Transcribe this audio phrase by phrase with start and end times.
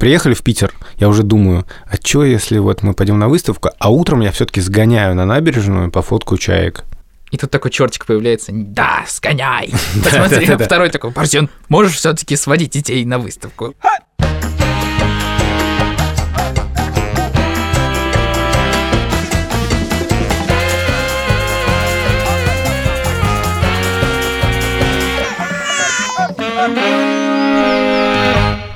[0.00, 3.90] приехали в Питер, я уже думаю, а что, если вот мы пойдем на выставку, а
[3.90, 6.84] утром я все-таки сгоняю на набережную по фотку чаек.
[7.30, 8.50] И тут такой чертик появляется.
[8.52, 9.72] Да, сгоняй.
[10.02, 13.74] Посмотри, второй такой, Парсен, можешь все-таки сводить детей на выставку?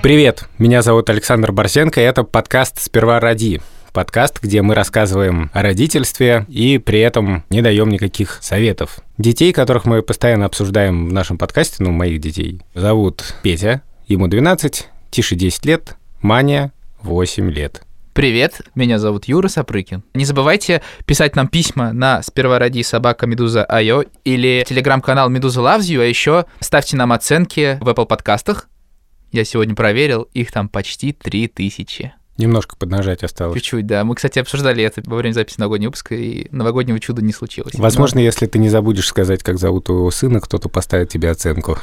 [0.04, 3.62] Привет, меня зовут Александр Барсенко, и это подкаст «Сперва ради».
[3.94, 8.98] Подкаст, где мы рассказываем о родительстве и при этом не даем никаких советов.
[9.16, 14.88] Детей, которых мы постоянно обсуждаем в нашем подкасте, ну, моих детей, зовут Петя, ему 12,
[15.10, 17.80] Тише 10 лет, Маня 8 лет.
[18.12, 20.04] Привет, меня зовут Юра Сапрыкин.
[20.12, 25.98] Не забывайте писать нам письма на сперва ради собака Медуза Айо или телеграм-канал Медуза Loves
[25.98, 28.68] а еще ставьте нам оценки в Apple подкастах,
[29.34, 32.14] я сегодня проверил, их там почти 3000.
[32.38, 33.56] Немножко поднажать осталось.
[33.56, 34.04] Чуть-чуть, да.
[34.04, 37.74] Мы, кстати, обсуждали это во время записи новогоднего выпуска, и новогоднего чуда не случилось.
[37.74, 38.24] Возможно, Но...
[38.24, 41.76] если ты не забудешь сказать, как зовут твоего сына, кто-то поставит тебе оценку.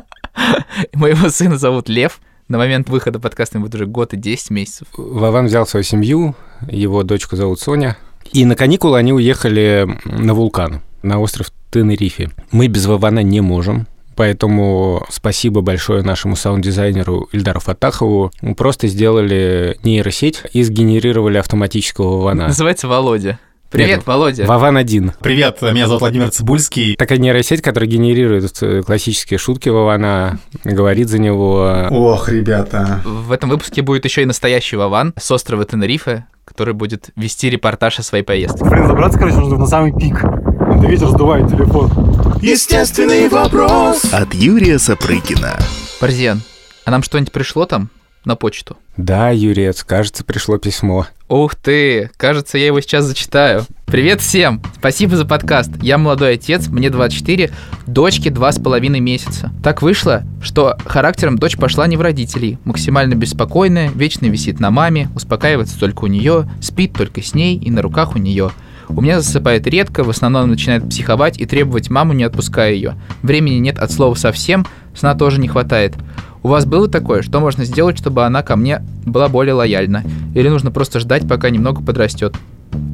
[0.92, 2.20] Моего сына зовут Лев.
[2.48, 4.88] На момент выхода подкаста ему будет уже год и 10 месяцев.
[4.96, 6.34] Вован взял свою семью,
[6.68, 7.96] его дочку зовут Соня.
[8.32, 12.30] И на каникулы они уехали на вулкан, на остров Тенерифе.
[12.50, 13.86] Мы без Вована не можем.
[14.20, 18.30] Поэтому спасибо большое нашему саунд-дизайнеру Ильдару Фатахову.
[18.42, 22.48] Мы просто сделали нейросеть и сгенерировали автоматического Вована.
[22.48, 23.38] Называется Володя.
[23.70, 24.44] Привет, Нет, Володя.
[24.44, 25.12] Вован один.
[25.22, 26.96] Привет, меня зовут Владимир Цибульский.
[26.96, 31.88] Такая нейросеть, которая генерирует э, классические шутки Вована, говорит за него.
[31.90, 33.00] Ох, ребята.
[33.06, 37.98] В этом выпуске будет еще и настоящий Вован с острова Тенерифе, который будет вести репортаж
[38.00, 38.66] о своей поездке.
[38.66, 40.16] Блин, забраться, короче, нужно на самый пик.
[40.16, 42.09] Это ветер сдувает телефон.
[42.38, 45.58] Естественный вопрос от Юрия Сапрыкина.
[46.00, 46.40] Парзен,
[46.86, 47.90] а нам что-нибудь пришло там
[48.24, 48.78] на почту?
[48.96, 51.06] Да, Юрец, кажется, пришло письмо.
[51.28, 53.66] Ух ты, кажется, я его сейчас зачитаю.
[53.86, 54.62] Привет всем!
[54.78, 55.70] Спасибо за подкаст.
[55.82, 57.50] Я молодой отец, мне 24,
[57.86, 59.50] дочке два с половиной месяца.
[59.62, 62.58] Так вышло, что характером дочь пошла не в родителей.
[62.64, 67.70] Максимально беспокойная, вечно висит на маме, успокаивается только у нее, спит только с ней и
[67.70, 68.52] на руках у нее–
[68.96, 72.96] у меня засыпает редко, в основном начинает психовать и требовать маму, не отпуская ее.
[73.22, 75.94] Времени нет от слова совсем, сна тоже не хватает.
[76.42, 77.22] У вас было такое?
[77.22, 80.02] Что можно сделать, чтобы она ко мне была более лояльна?
[80.34, 82.34] Или нужно просто ждать, пока немного подрастет?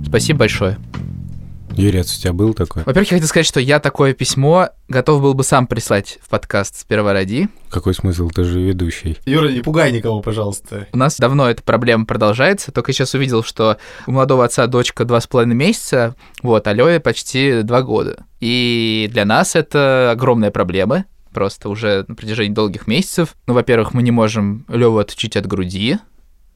[0.07, 0.79] Спасибо большое.
[1.77, 2.85] Юрец, у тебя был такой?
[2.85, 6.81] Во-первых, я хотел сказать, что я такое письмо готов был бы сам прислать в подкаст
[6.81, 7.49] «Сперва ради».
[7.69, 8.31] Какой смысл?
[8.31, 9.19] Ты же ведущий.
[9.27, 10.89] Юра, не пугай никого, пожалуйста.
[10.93, 13.77] У нас давно эта проблема продолжается, только сейчас увидел, что
[14.07, 18.25] у молодого отца дочка два с половиной месяца, вот, а Лёе почти два года.
[18.41, 21.05] И для нас это огромная проблема,
[21.35, 23.35] просто уже на протяжении долгих месяцев.
[23.47, 25.99] Ну, во-первых, мы не можем Леву отучить от груди,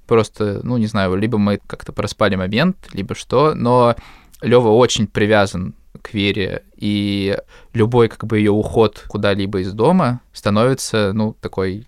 [0.07, 3.95] просто, ну, не знаю, либо мы как-то проспали момент, либо что, но
[4.43, 7.37] Лева очень привязан к Вере, и
[7.75, 11.87] любой как бы ее уход куда-либо из дома становится, ну, такой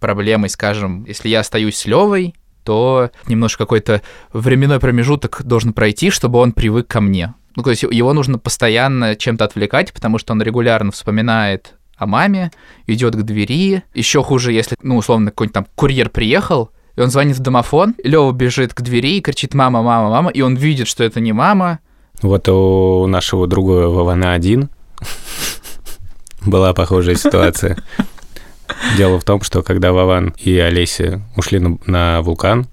[0.00, 2.34] проблемой, скажем, если я остаюсь с Левой,
[2.64, 4.02] то немножко какой-то
[4.32, 7.34] временной промежуток должен пройти, чтобы он привык ко мне.
[7.56, 12.52] Ну, то есть его нужно постоянно чем-то отвлекать, потому что он регулярно вспоминает о маме,
[12.86, 13.82] идет к двери.
[13.94, 18.32] Еще хуже, если, ну, условно, какой-нибудь там курьер приехал, и он звонит в домофон, Лева
[18.32, 21.78] бежит к двери и кричит «мама, мама, мама», и он видит, что это не мама.
[22.22, 24.68] Вот у нашего друга Вована один
[26.44, 27.78] была похожая ситуация.
[28.96, 32.66] Дело в том, что когда Вован и Олеся ушли на, на вулкан,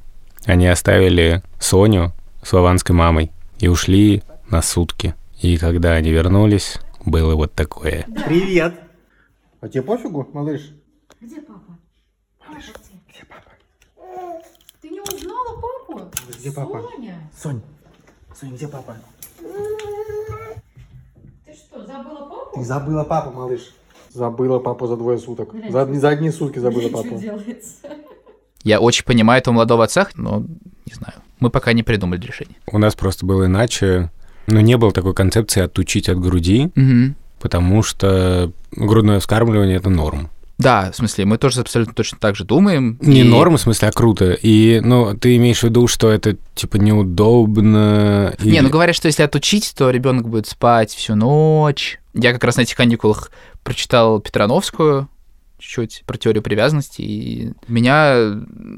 [0.45, 5.13] они оставили Соню с Вованской мамой и ушли на сутки.
[5.39, 8.07] И когда они вернулись, было вот такое.
[8.25, 8.73] Привет.
[9.61, 10.71] А тебе пофигу, малыш?
[11.21, 11.77] Где папа?
[12.47, 12.65] Малыш,
[15.11, 16.11] не узнала папу?
[16.39, 16.81] Где папа?
[16.95, 17.29] Соня.
[17.41, 17.61] Сонь,
[18.39, 18.95] Сонь, где папа?
[21.45, 22.51] Ты что, забыла папу?
[22.59, 23.73] Ты забыла папу, малыш.
[24.13, 25.49] Забыла папу за двое суток.
[25.69, 27.07] За, за одни сутки забыла папу.
[27.07, 27.73] Что делается?
[28.63, 30.39] Я очень понимаю этого молодого отца, но
[30.85, 31.15] не знаю.
[31.39, 32.55] Мы пока не придумали решение.
[32.71, 34.11] У нас просто было иначе.
[34.47, 37.15] Но не было такой концепции отучить от груди, Угу.
[37.39, 40.29] потому что грудное вскармливание— это норм.
[40.57, 42.97] Да, в смысле, мы тоже абсолютно точно так же думаем.
[43.01, 44.31] Не и- норм, в смысле, а круто.
[44.31, 48.33] И, ну, ты имеешь в виду, что это, типа, неудобно?
[48.39, 51.99] Не, или- ну говорят, что если отучить, то ребенок будет спать всю ночь.
[52.13, 53.31] Я как раз на этих каникулах
[53.63, 55.09] прочитал Петрановскую
[55.57, 58.35] чуть-чуть про теорию привязанности, и меня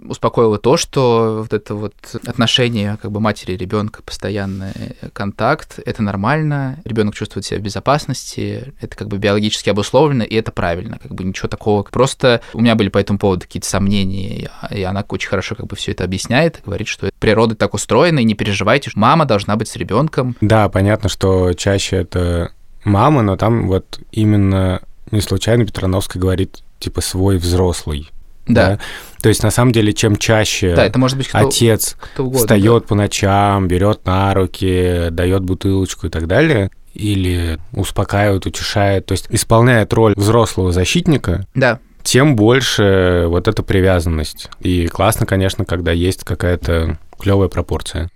[0.08, 1.94] успокоило то, что вот это вот
[2.26, 4.74] отношение как бы матери и ребенка, постоянный
[5.14, 10.52] контакт, это нормально, ребенок чувствует себя в безопасности, это как бы биологически обусловлено, и это
[10.52, 11.84] правильно, как бы ничего такого.
[11.84, 15.76] Просто у меня были по этому поводу какие-то сомнения, и она очень хорошо как бы
[15.76, 19.76] все это объясняет, говорит, что природа так устроена, и не переживайте, мама должна быть с
[19.76, 20.36] ребенком.
[20.42, 22.52] Да, понятно, что чаще это
[22.84, 24.82] мама, но там вот именно
[25.12, 28.10] не случайно Петрановская говорит, типа, свой взрослый.
[28.48, 28.80] Да.
[29.22, 32.40] То есть, на самом деле, чем чаще Да, это может быть кто, отец кто угодно.
[32.40, 39.12] встает по ночам, берет на руки, дает бутылочку и так далее, или успокаивает, утешает, то
[39.12, 41.80] есть исполняет роль взрослого защитника, Да.
[42.04, 44.50] тем больше вот эта привязанность.
[44.62, 48.10] И классно, конечно, когда есть какая-то клевая пропорция.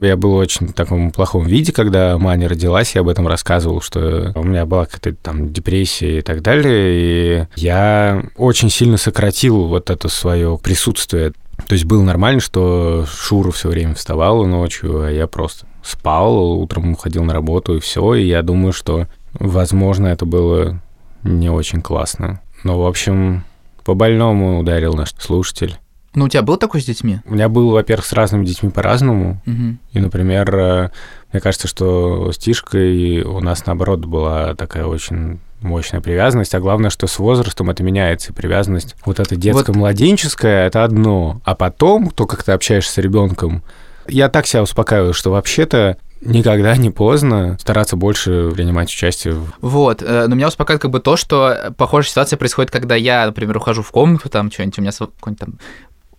[0.00, 4.32] Я был очень в таком плохом виде, когда Маня родилась, я об этом рассказывал, что
[4.34, 9.88] у меня была какая-то там депрессия и так далее, и я очень сильно сократил вот
[9.90, 11.32] это свое присутствие.
[11.66, 16.92] То есть было нормально, что Шура все время вставала ночью, а я просто спал, утром
[16.92, 20.80] уходил на работу и все, и я думаю, что, возможно, это было
[21.22, 22.42] не очень классно.
[22.64, 23.44] Но, в общем,
[23.84, 25.78] по больному ударил наш слушатель.
[26.16, 27.20] Ну, у тебя был такой с детьми?
[27.26, 29.40] У меня был, во-первых, с разными детьми по-разному.
[29.44, 29.78] Мгм.
[29.92, 30.90] И, например, э,
[31.30, 36.88] мне кажется, что с Тишкой у нас, наоборот, была такая очень мощная привязанность, а главное,
[36.88, 42.26] что с возрастом это меняется, и привязанность вот эта детско-младенческая, это одно, а потом, то,
[42.26, 43.62] как ты общаешься с ребенком,
[44.08, 50.02] я так себя успокаиваю, что вообще-то никогда не поздно стараться больше принимать участие в Вот,
[50.02, 53.82] э, но меня успокаивает как бы то, что похожая ситуация происходит, когда я, например, ухожу
[53.82, 55.54] в комнату, там что-нибудь, у меня какой-нибудь там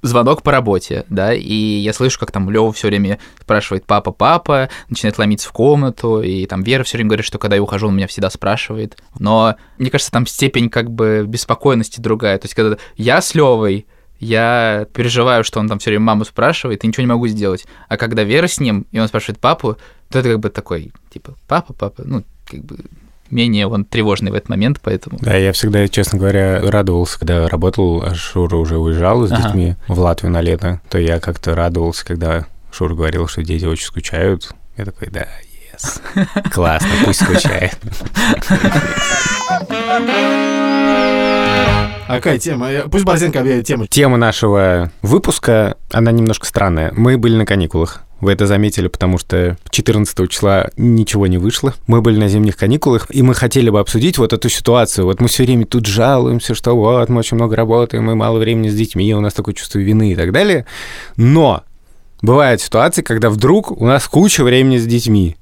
[0.01, 4.69] звонок по работе, да, и я слышу, как там Лёва все время спрашивает «папа, папа»,
[4.89, 7.95] начинает ломиться в комнату, и там Вера все время говорит, что когда я ухожу, он
[7.95, 8.97] меня всегда спрашивает.
[9.19, 12.37] Но мне кажется, там степень как бы беспокойности другая.
[12.37, 13.87] То есть, когда я с Левой,
[14.19, 17.65] я переживаю, что он там все время маму спрашивает, и ничего не могу сделать.
[17.87, 19.77] А когда Вера с ним, и он спрашивает папу,
[20.09, 22.77] то это как бы такой, типа, папа, папа, ну, как бы
[23.31, 25.17] менее он тревожный в этот момент, поэтому...
[25.21, 29.43] Да, я всегда, честно говоря, радовался, когда работал, а Шура уже уезжал с Ага.
[29.43, 33.85] детьми в Латвию на лето, то я как-то радовался, когда Шура говорил, что дети очень
[33.85, 34.51] скучают.
[34.77, 35.27] Я такой, да,
[35.77, 36.49] yes.
[36.51, 37.77] Классно, пусть скучает.
[42.07, 42.69] А какая тема?
[42.89, 43.85] Пусть Борзенко объявит тему.
[43.87, 46.93] Тема нашего выпуска, она немножко странная.
[46.95, 48.03] Мы были на каникулах.
[48.19, 51.75] Вы это заметили, потому что 14 числа ничего не вышло.
[51.85, 55.05] Мы были на зимних каникулах, и мы хотели бы обсудить вот эту ситуацию.
[55.05, 58.69] Вот мы все время тут жалуемся, что вот, мы очень много работаем, мы мало времени
[58.69, 60.65] с детьми, у нас такое чувство вины и так далее.
[61.15, 61.63] Но
[62.21, 65.37] бывают ситуации, когда вдруг у нас куча времени с детьми.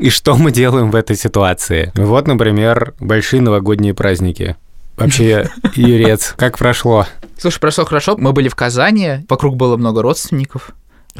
[0.00, 1.92] И что мы делаем в этой ситуации?
[1.94, 4.56] Вот, например, большие новогодние праздники.
[4.96, 7.06] Вообще, Юрец, как прошло?
[7.38, 8.16] Слушай, прошло хорошо.
[8.16, 10.70] Мы были в Казани, вокруг было много родственников.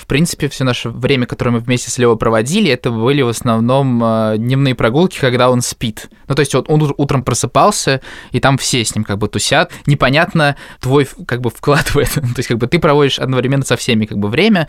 [0.01, 4.03] В принципе, все наше время, которое мы вместе с Лео проводили, это были в основном
[4.03, 6.09] э, дневные прогулки, когда он спит.
[6.27, 8.01] Ну, то есть вот он ут- утром просыпался,
[8.33, 9.73] и там все с ним как бы тусят.
[9.85, 12.21] Непонятно твой как бы вклад в это.
[12.23, 14.69] то есть как бы ты проводишь одновременно со всеми как бы время,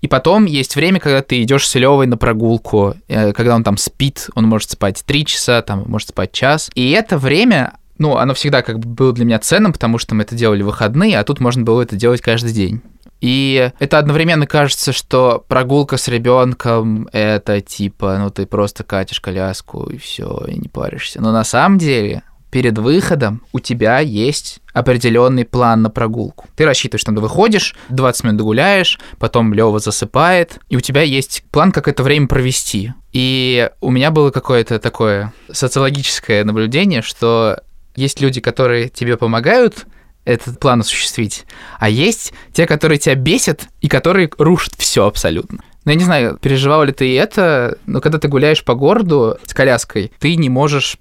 [0.00, 3.76] и потом есть время, когда ты идешь с Левой на прогулку, э, когда он там
[3.76, 6.70] спит, он может спать 3 часа, там может спать час.
[6.74, 10.22] И это время, ну, оно всегда как бы было для меня ценным, потому что мы
[10.22, 12.80] это делали в выходные, а тут можно было это делать каждый день.
[13.20, 19.84] И это одновременно кажется, что прогулка с ребенком это типа, ну ты просто катишь коляску
[19.84, 21.20] и все, и не паришься.
[21.20, 26.46] Но на самом деле перед выходом у тебя есть определенный план на прогулку.
[26.56, 31.44] Ты рассчитываешь, что ты выходишь, 20 минут гуляешь, потом Лева засыпает, и у тебя есть
[31.50, 32.92] план, как это время провести.
[33.12, 37.60] И у меня было какое-то такое социологическое наблюдение, что
[37.96, 39.86] есть люди, которые тебе помогают
[40.24, 41.46] этот план осуществить,
[41.78, 45.64] а есть те, которые тебя бесят и которые рушат все абсолютно.
[45.84, 49.54] Ну, я не знаю, переживал ли ты это, но когда ты гуляешь по городу с
[49.54, 50.98] коляской, ты не можешь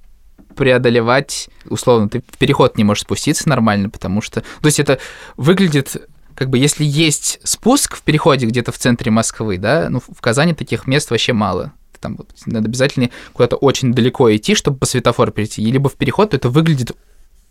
[0.56, 4.42] преодолевать, условно, ты в переход не можешь спуститься нормально, потому что...
[4.42, 5.00] То есть это
[5.38, 5.96] выглядит
[6.40, 10.54] как бы если есть спуск в переходе где-то в центре Москвы, да, ну, в Казани
[10.54, 11.74] таких мест вообще мало.
[12.00, 15.62] Там вот надо обязательно куда-то очень далеко идти, чтобы по светофору перейти.
[15.62, 16.94] И либо в переход, то это выглядит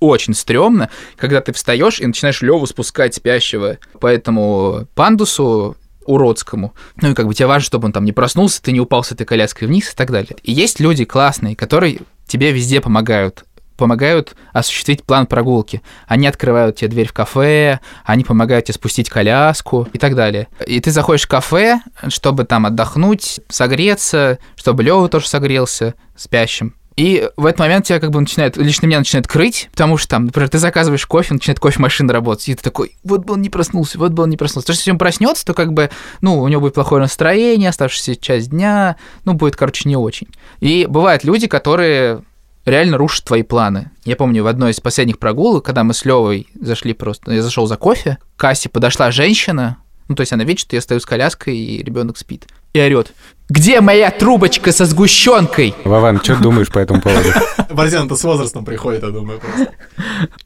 [0.01, 6.75] очень стрёмно, когда ты встаешь и начинаешь Леву спускать спящего по этому пандусу уродскому.
[7.01, 9.13] Ну и как бы тебе важно, чтобы он там не проснулся, ты не упал с
[9.13, 10.37] этой коляской вниз и так далее.
[10.43, 13.45] И есть люди классные, которые тебе везде помогают
[13.77, 15.83] помогают осуществить план прогулки.
[16.09, 20.49] Они открывают тебе дверь в кафе, они помогают тебе спустить коляску и так далее.
[20.67, 26.75] И ты заходишь в кафе, чтобы там отдохнуть, согреться, чтобы Лёва тоже согрелся спящим.
[26.99, 30.25] И в этот момент тебя как бы начинает, лично меня начинает крыть, потому что там,
[30.25, 34.01] например, ты заказываешь кофе, начинает кофемашина работать, и ты такой, вот бы он не проснулся,
[34.01, 34.67] вот бы он не проснулся.
[34.67, 35.91] Потому что если он проснется, то как бы,
[36.23, 40.27] ну, у него будет плохое настроение, оставшаяся часть дня, ну, будет, короче, не очень.
[40.59, 42.25] И бывают люди, которые
[42.65, 43.93] реально рушат твои планы.
[44.05, 47.69] Я помню, в одной из последних прогулок, когда мы с Левой зашли просто, я зашел
[47.69, 49.77] за кофе, к кассе подошла женщина,
[50.09, 52.47] ну, то есть она видит, что я стою с коляской, и ребенок спит.
[52.73, 53.13] И орет,
[53.49, 55.75] где моя трубочка со сгущенкой?
[55.85, 57.31] Вован, что думаешь по этому поводу?
[57.71, 59.73] Борзян, это с возрастом приходит, я думаю, просто.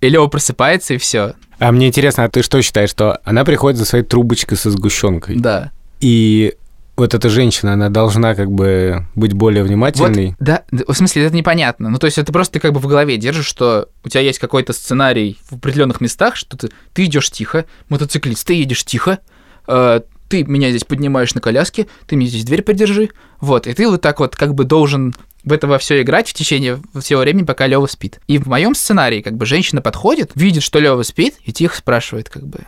[0.01, 1.35] И Лева просыпается, и все.
[1.59, 5.37] А мне интересно, а ты что считаешь, что она приходит за своей трубочкой со сгущенкой?
[5.37, 5.73] Да.
[6.01, 6.55] И
[6.97, 10.29] вот эта женщина, она должна как бы быть более внимательной.
[10.29, 11.89] Вот, да, в смысле, это непонятно.
[11.89, 14.39] Ну, то есть это просто ты как бы в голове держишь, что у тебя есть
[14.39, 19.21] какой-то сценарий в определенных местах, что ты, ты идешь тихо, мотоциклист, ты едешь тихо,
[19.67, 24.01] ты меня здесь поднимаешь на коляске, ты мне здесь дверь придержи, вот, и ты вот
[24.01, 25.15] так вот как бы должен
[25.45, 28.21] в это во все играть в течение всего времени, пока Лева спит.
[28.29, 32.29] И в моем сценарии как бы женщина подходит, видит, что Лева спит, и тихо спрашивает
[32.29, 32.61] как бы,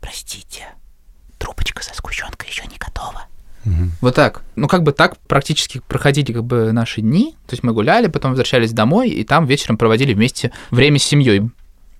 [0.00, 0.66] простите,
[1.38, 3.26] трубочка со сгущенкой еще не готова.
[4.00, 4.42] Вот так.
[4.56, 7.36] Ну, как бы так практически проходили как бы наши дни.
[7.46, 11.50] То есть мы гуляли, потом возвращались домой, и там вечером проводили вместе время с семьей.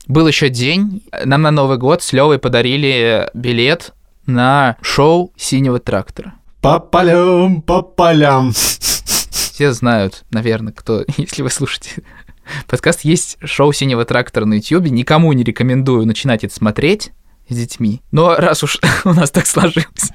[0.08, 3.92] Был еще день, нам на Новый год с Левой подарили билет
[4.26, 6.34] на шоу «Синего трактора».
[6.60, 8.52] По полям, по полям.
[8.52, 12.02] Все знают, наверное, кто, если вы слушаете
[12.66, 14.86] подкаст, есть шоу «Синего трактора» на YouTube.
[14.86, 17.12] Никому не рекомендую начинать это смотреть
[17.48, 18.00] с детьми.
[18.12, 20.12] Но раз уж у нас так сложилось.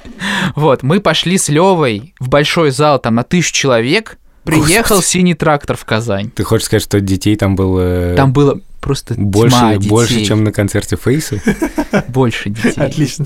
[0.55, 4.17] Вот, мы пошли с Левой в большой зал, там на тысячу человек.
[4.43, 6.31] Приехал синий трактор в Казань.
[6.31, 9.89] Ты хочешь сказать, что детей там было Там было просто тьма больше, детей.
[9.89, 11.41] больше, чем на концерте Фейса?
[12.07, 12.73] больше детей.
[12.75, 13.25] Отлично.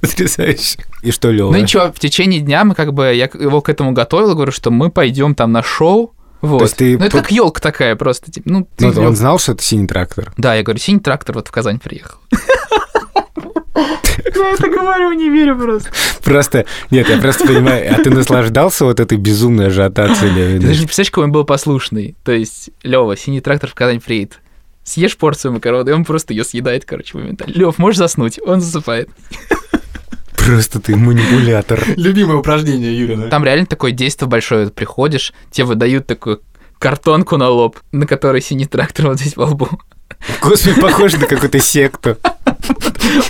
[0.00, 0.78] Потрясающе.
[1.02, 1.52] И что, Лёва?
[1.52, 4.70] Ну ничего, в течение дня мы как бы, я его к этому готовил, говорю, что
[4.70, 6.14] мы пойдем там на шоу.
[6.40, 6.62] Вот.
[6.62, 8.32] есть ты ну, это по- как елка такая просто.
[8.32, 10.32] Типа, ну, ты Ну, он знал, что это синий трактор?
[10.36, 12.18] Да, я говорю, синий трактор вот в Казань приехал.
[14.42, 15.90] Я это говорю, не верю просто.
[16.24, 21.10] Просто, нет, я просто понимаю, а ты наслаждался вот этой безумной ажиотацией, Ты не представляешь,
[21.10, 22.16] какой он был послушный.
[22.24, 24.40] То есть, Лева, синий трактор в Казань приедет.
[24.84, 27.52] Съешь порцию макароны, и он просто ее съедает, короче, моментально.
[27.52, 28.40] Лев, можешь заснуть?
[28.44, 29.08] Он засыпает.
[30.36, 31.84] Просто ты манипулятор.
[31.96, 33.28] Любимое упражнение Юрина.
[33.28, 34.70] Там реально такое действие большое.
[34.70, 36.40] Приходишь, тебе выдают такую
[36.80, 39.68] картонку на лоб, на которой синий трактор вот здесь во лбу.
[40.40, 42.16] Господи, похож на какую-то секту.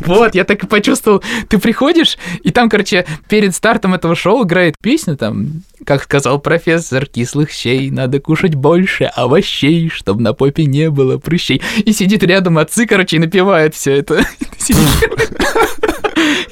[0.00, 1.22] Вот, я так и почувствовал.
[1.48, 7.06] Ты приходишь, и там, короче, перед стартом этого шоу играет песня, там, как сказал профессор,
[7.06, 11.62] кислых щей надо кушать больше овощей, чтобы на попе не было прыщей.
[11.84, 14.24] И сидит рядом отцы, короче, и напевает все это.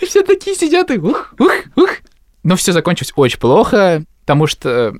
[0.00, 1.90] И все такие сидят и ух, ух, ух.
[2.42, 4.94] Но все закончилось очень плохо, потому что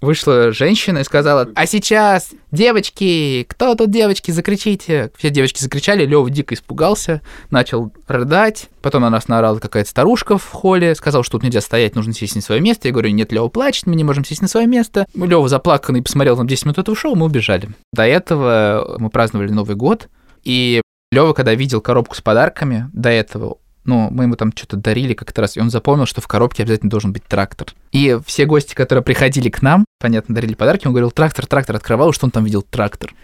[0.00, 5.10] вышла женщина и сказала, а сейчас, девочки, кто тут девочки, закричите.
[5.16, 8.68] Все девочки закричали, Лёва дико испугался, начал рыдать.
[8.82, 12.36] Потом на нас наорала какая-то старушка в холле, сказал, что тут нельзя стоять, нужно сесть
[12.36, 12.88] на свое место.
[12.88, 15.06] Я говорю, нет, Лёва плачет, мы не можем сесть на свое место.
[15.14, 17.70] Лёва заплаканный посмотрел там 10 минут этого шоу, мы убежали.
[17.92, 20.08] До этого мы праздновали Новый год,
[20.44, 25.14] и Лёва, когда видел коробку с подарками, до этого ну, мы ему там что-то дарили
[25.14, 27.68] как-то раз, и он запомнил, что в коробке обязательно должен быть трактор.
[27.90, 32.12] И все гости, которые приходили к нам, понятно, дарили подарки, он говорил, трактор, трактор, открывал,
[32.12, 33.14] что он там видел трактор.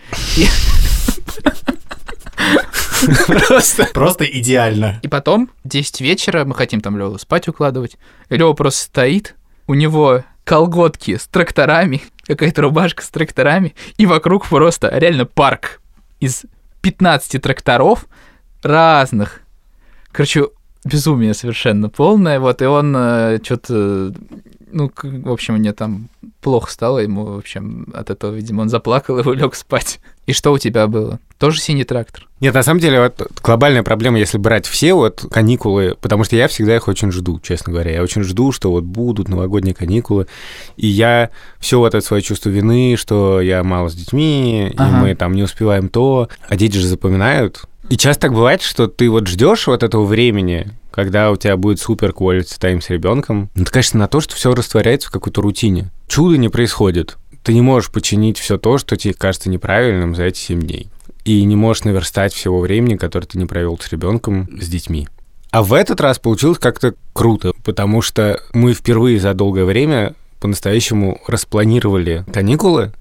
[3.26, 3.85] Просто.
[3.92, 5.00] Просто идеально.
[5.02, 7.99] И потом, 10 вечера, мы хотим там Лёву спать укладывать,
[8.30, 9.35] Лёва просто стоит,
[9.66, 15.83] у него колготки с тракторами, какая-то рубашка с тракторами, и вокруг просто реально парк
[16.21, 16.44] из
[16.80, 18.06] 15 тракторов
[18.62, 19.44] разных.
[20.14, 20.47] Короче,
[20.85, 22.94] безумие совершенно полное, вот, и он
[23.42, 24.14] что-то,
[24.71, 26.09] ну, в общем, мне там
[26.40, 29.99] плохо стало ему, в общем, от этого, видимо, он заплакал и лег спать.
[30.26, 31.18] И что у тебя было?
[31.38, 32.26] Тоже синий трактор?
[32.40, 36.49] Нет, на самом деле, вот глобальная проблема, если брать все вот каникулы, потому что я
[36.49, 37.92] всегда их очень жду, честно говоря.
[37.92, 40.26] Я очень жду, что вот будут новогодние каникулы,
[40.76, 44.97] и я все вот это свое чувство вины, что я мало с детьми, и Ага.
[44.97, 47.64] мы там не успеваем то, а дети же запоминают.
[47.91, 51.81] И часто так бывает, что ты вот ждешь вот этого времени, когда у тебя будет
[51.81, 55.43] супер quality тайм с ребенком, ну, это, конечно, на то, что все растворяется в какой-то
[55.43, 55.91] рутине.
[56.09, 57.19] Чудо не происходит.
[57.43, 60.88] Ты не можешь починить все то, что тебе кажется неправильным за эти 7 дней.
[61.25, 65.09] И не можешь наверстать всего времени, которое ты не провел с ребенком, с детьми.
[65.50, 71.21] А в этот раз получилось как-то круто, потому что мы впервые за долгое время по-настоящему
[71.26, 72.93] распланировали каникулы,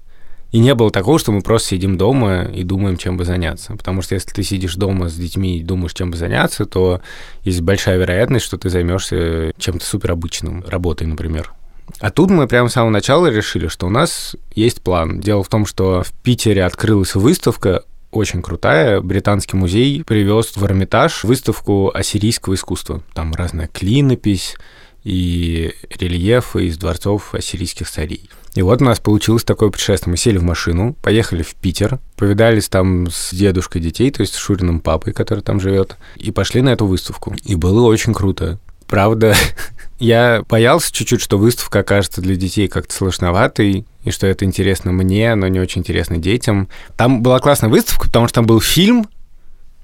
[0.54, 3.74] и не было такого, что мы просто сидим дома и думаем, чем бы заняться.
[3.74, 7.00] Потому что если ты сидишь дома с детьми и думаешь, чем бы заняться, то
[7.42, 11.52] есть большая вероятность, что ты займешься чем-то суперобычным, работой, например.
[11.98, 15.18] А тут мы прямо с самого начала решили, что у нас есть план.
[15.18, 17.82] Дело в том, что в Питере открылась выставка
[18.12, 19.00] очень крутая.
[19.00, 23.02] Британский музей привез в Эрмитаж выставку ассирийского искусства.
[23.12, 24.54] Там разная клинопись
[25.02, 28.30] и рельефы из дворцов ассирийских царей.
[28.54, 30.12] И вот у нас получилось такое путешествие.
[30.12, 34.38] Мы сели в машину, поехали в Питер, повидались там с дедушкой детей, то есть с
[34.38, 37.34] Шуриным папой, который там живет, и пошли на эту выставку.
[37.44, 38.60] И было очень круто.
[38.86, 39.34] Правда,
[39.98, 45.34] я боялся чуть-чуть, что выставка окажется для детей как-то сложноватой, и что это интересно мне,
[45.34, 46.68] но не очень интересно детям.
[46.96, 49.08] Там была классная выставка, потому что там был фильм,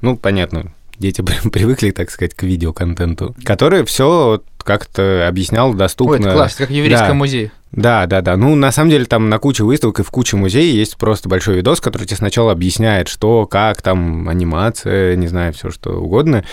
[0.00, 1.22] ну, понятно, дети
[1.52, 6.14] привыкли, так сказать, к видеоконтенту, который все как-то объяснял доступно.
[6.14, 7.14] Ой, это класс, как в еврейском Да.
[7.14, 7.50] музее.
[7.72, 8.36] Да, да, да.
[8.36, 11.56] Ну, на самом деле, там на куче выставок и в куче музеев есть просто большой
[11.56, 16.44] видос, который тебе сначала объясняет, что, как, там, анимация, не знаю, все что угодно.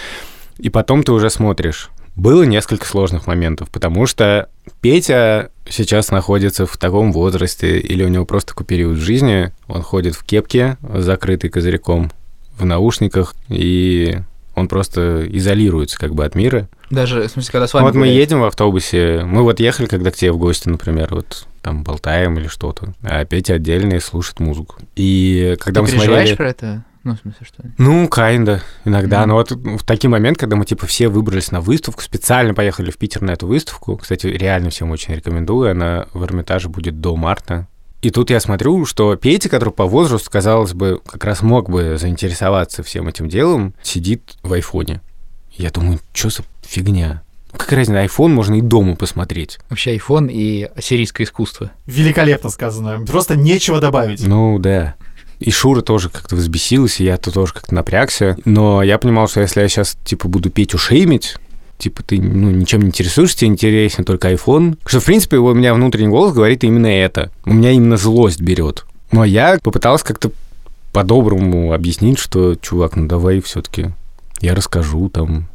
[0.59, 1.89] И потом ты уже смотришь.
[2.15, 4.49] Было несколько сложных моментов, потому что
[4.81, 9.83] Петя сейчас находится в таком возрасте, или у него просто такой период в жизни, он
[9.83, 12.11] ходит в кепке, закрытый козырьком,
[12.57, 14.17] в наушниках, и
[14.57, 16.67] он просто изолируется как бы от мира.
[16.89, 18.17] Даже, в смысле, когда с вами Вот мы гуляет.
[18.17, 22.37] едем в автобусе, мы вот ехали, когда к тебе в гости, например, вот там болтаем
[22.39, 24.75] или что-то, а Петя отдельно и слушает музыку.
[24.95, 26.35] И когда Ты мы переживаешь смотрели...
[26.35, 26.83] про это?
[27.03, 27.63] Ну, в смысле, что?
[27.77, 29.19] Ну, кайнда, иногда.
[29.21, 29.29] Мгм.
[29.29, 32.97] Но вот в такие моменты, когда мы, типа, все выбрались на выставку, специально поехали в
[32.97, 33.95] Питер на эту выставку.
[33.95, 35.71] Кстати, реально всем очень рекомендую.
[35.71, 37.67] Она в Эрмитаже будет до марта.
[38.01, 41.97] И тут я смотрю, что Петя, который по возрасту, казалось бы, как раз мог бы
[41.97, 45.01] заинтересоваться всем этим делом, сидит в айфоне.
[45.51, 47.23] Я думаю, что за фигня?
[47.51, 49.57] Как разница, iPhone можно и дома посмотреть.
[49.69, 51.71] Вообще iPhone и ассирийское искусство.
[51.87, 53.03] Великолепно сказано.
[53.05, 54.25] Просто нечего добавить.
[54.25, 54.95] Ну, да.
[55.39, 58.37] И Шура тоже как-то взбесилась, и я -то тоже как-то напрягся.
[58.45, 61.37] Но я понимал, что если я сейчас, типа, буду Петю шеймить,
[61.77, 64.77] типа, ты ну, ничем не интересуешься, тебе интересен только iPhone.
[64.85, 67.31] Что, в принципе, у меня внутренний голос говорит именно это.
[67.45, 68.85] У меня именно злость берет.
[69.11, 70.31] Но я попытался как-то
[70.91, 73.91] по-доброму объяснить, что, чувак, ну давай все-таки
[74.41, 75.47] я расскажу там,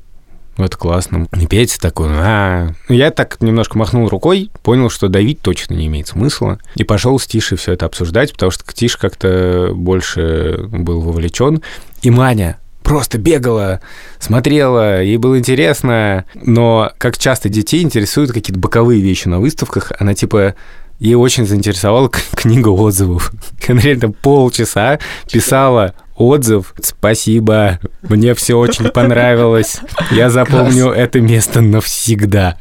[0.58, 1.26] ну, это классно.
[1.38, 5.86] И Петя такой, а Ну, Я так немножко махнул рукой, понял, что давить точно не
[5.86, 6.58] имеет смысла.
[6.74, 11.62] И пошел с Тишей все это обсуждать, потому что Тиш как-то больше был вовлечен.
[12.02, 13.80] И Маня просто бегала,
[14.18, 16.24] смотрела, ей было интересно.
[16.34, 20.54] Но как часто детей интересуют какие-то боковые вещи на выставках, она типа
[21.02, 23.32] Ей очень заинтересовала книга отзывов.
[23.68, 26.74] Она реально полчаса писала отзыв.
[26.82, 29.80] Спасибо, мне все очень понравилось.
[30.10, 32.58] Я запомню это место навсегда.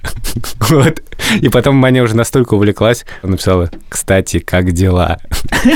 [0.70, 1.02] Вот.
[1.40, 5.20] И потом Маня уже настолько увлеклась, написала, кстати, как дела?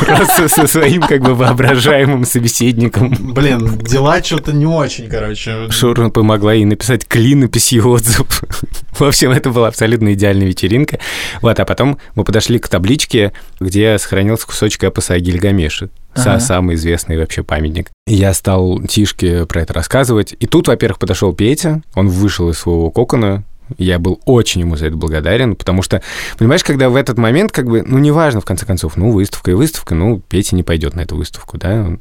[0.05, 3.15] Просто со своим как бы воображаемым собеседником.
[3.33, 5.69] Блин, дела что-то не очень, короче.
[5.69, 8.43] Шурна помогла ей написать клинопись и отзыв.
[8.91, 10.99] В общем, это была абсолютно идеальная вечеринка.
[11.41, 15.15] Вот, а потом мы подошли к табличке, где сохранился кусочек эпоса.
[15.15, 16.39] Са- Ага.
[16.39, 17.91] Самый известный вообще памятник.
[18.07, 20.35] Я стал Тишке про это рассказывать.
[20.39, 23.43] И тут, во-первых, подошел Петя, он вышел из своего кокона,
[23.77, 26.01] я был очень ему за это благодарен, потому что,
[26.37, 29.55] понимаешь, когда в этот момент, как бы, ну, неважно, в конце концов, ну, выставка и
[29.55, 31.97] выставка, ну, Петя не пойдет на эту выставку, да,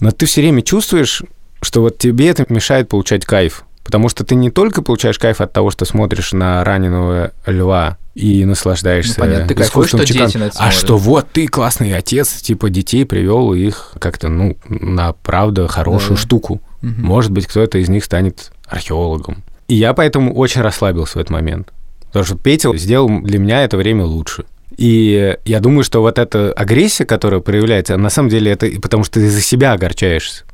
[0.00, 1.22] но ты все время чувствуешь,
[1.62, 3.64] что вот тебе это мешает получать кайф.
[3.84, 8.44] Потому что ты не только получаешь кайф от того, что смотришь на раненого льва и
[8.44, 10.74] наслаждаешься Ну, понятно, ты кайфуешь, что дети на это А смотрят.
[10.74, 16.22] что вот ты классный отец, типа детей привел их как-то, ну, на правда хорошую Да.
[16.22, 16.60] штуку.
[16.82, 17.02] Мгм.
[17.04, 19.42] Может быть, кто-то из них станет археологом.
[19.68, 21.72] И я поэтому очень расслабился в этот момент.
[22.08, 24.44] Потому что Петя сделал для меня это время лучше.
[24.76, 29.14] И я думаю, что вот эта агрессия, которая проявляется, на самом деле это потому, что
[29.14, 30.44] ты за себя огорчаешься.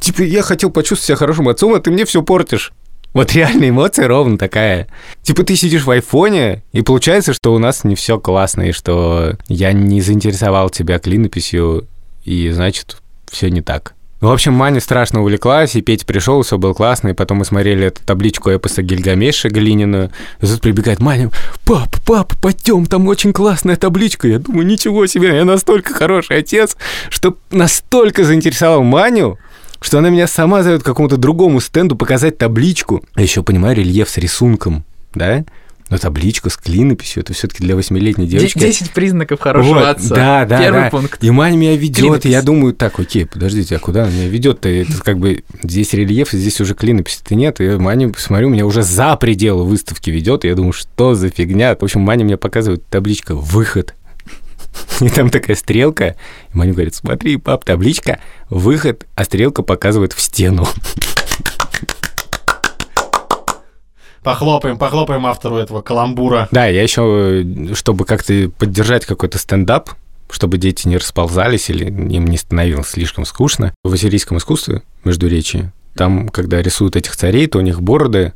[0.00, 2.72] Типа, я хотел почувствовать себя хорошим отцом, а ты мне все портишь.
[3.14, 4.86] Вот реальная эмоция ровно такая.
[5.22, 9.34] Типа ты сидишь в айфоне, и получается, что у нас не все классно, и что
[9.48, 11.86] я не заинтересовал тебя клинописью,
[12.24, 12.98] и значит,
[13.30, 13.94] все не так.
[14.20, 17.86] В общем, Маня страшно увлеклась, и Петя пришел, все было классно, и потом мы смотрели
[17.86, 21.30] эту табличку эпоса Гильгамеша глиняную, и тут прибегает Маня,
[21.64, 24.26] пап, пап, пойдем, там очень классная табличка.
[24.26, 26.76] Я думаю, ничего себе, я настолько хороший отец,
[27.10, 29.38] что настолько заинтересовал Маню,
[29.80, 33.02] что она меня сама зовет к какому-то другому стенду показать табличку.
[33.14, 35.44] А еще, понимаю, рельеф с рисунком, да?
[35.90, 38.58] Но табличка с клинописью, это все-таки для восьмилетней девочки.
[38.58, 40.14] 10 признаков хорошего Вот, отца.
[40.14, 40.90] Да, да, Первый да.
[40.90, 41.24] пункт.
[41.24, 42.26] И Маня меня ведет, Клинопись.
[42.26, 44.68] и я думаю, так, окей, подождите, а куда она меня ведет-то?
[44.68, 47.60] Это как бы здесь рельеф, здесь уже клинописи-то нет.
[47.60, 51.74] И Маня, смотрю, меня уже за пределы выставки ведет, и я думаю, что за фигня?
[51.74, 53.94] В общем, Маня мне показывает табличка «Выход».
[55.00, 56.16] И там такая стрелка.
[56.52, 60.66] И Маня говорит, смотри, пап, табличка, выход, а стрелка показывает в стену.
[64.22, 66.48] Похлопаем, похлопаем автору этого каламбура.
[66.50, 69.90] Да, я еще, чтобы как-то поддержать какой-то стендап,
[70.28, 73.72] чтобы дети не расползались или им не становилось слишком скучно.
[73.84, 78.32] В ассирийском искусстве, междуречии, там, когда рисуют этих царей, то у них бороды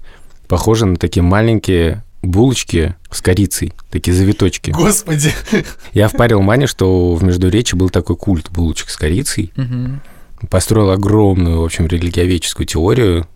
[0.49, 4.71] похожи на такие маленькие булочки с корицей, такие завиточки.
[4.71, 5.33] Господи.
[5.93, 9.53] Я впарил Мане, что в Междуречи был такой культ булочек с корицей.
[9.57, 10.01] Мгм.
[10.51, 13.27] Построил огромную, в общем, религиоведческую теорию.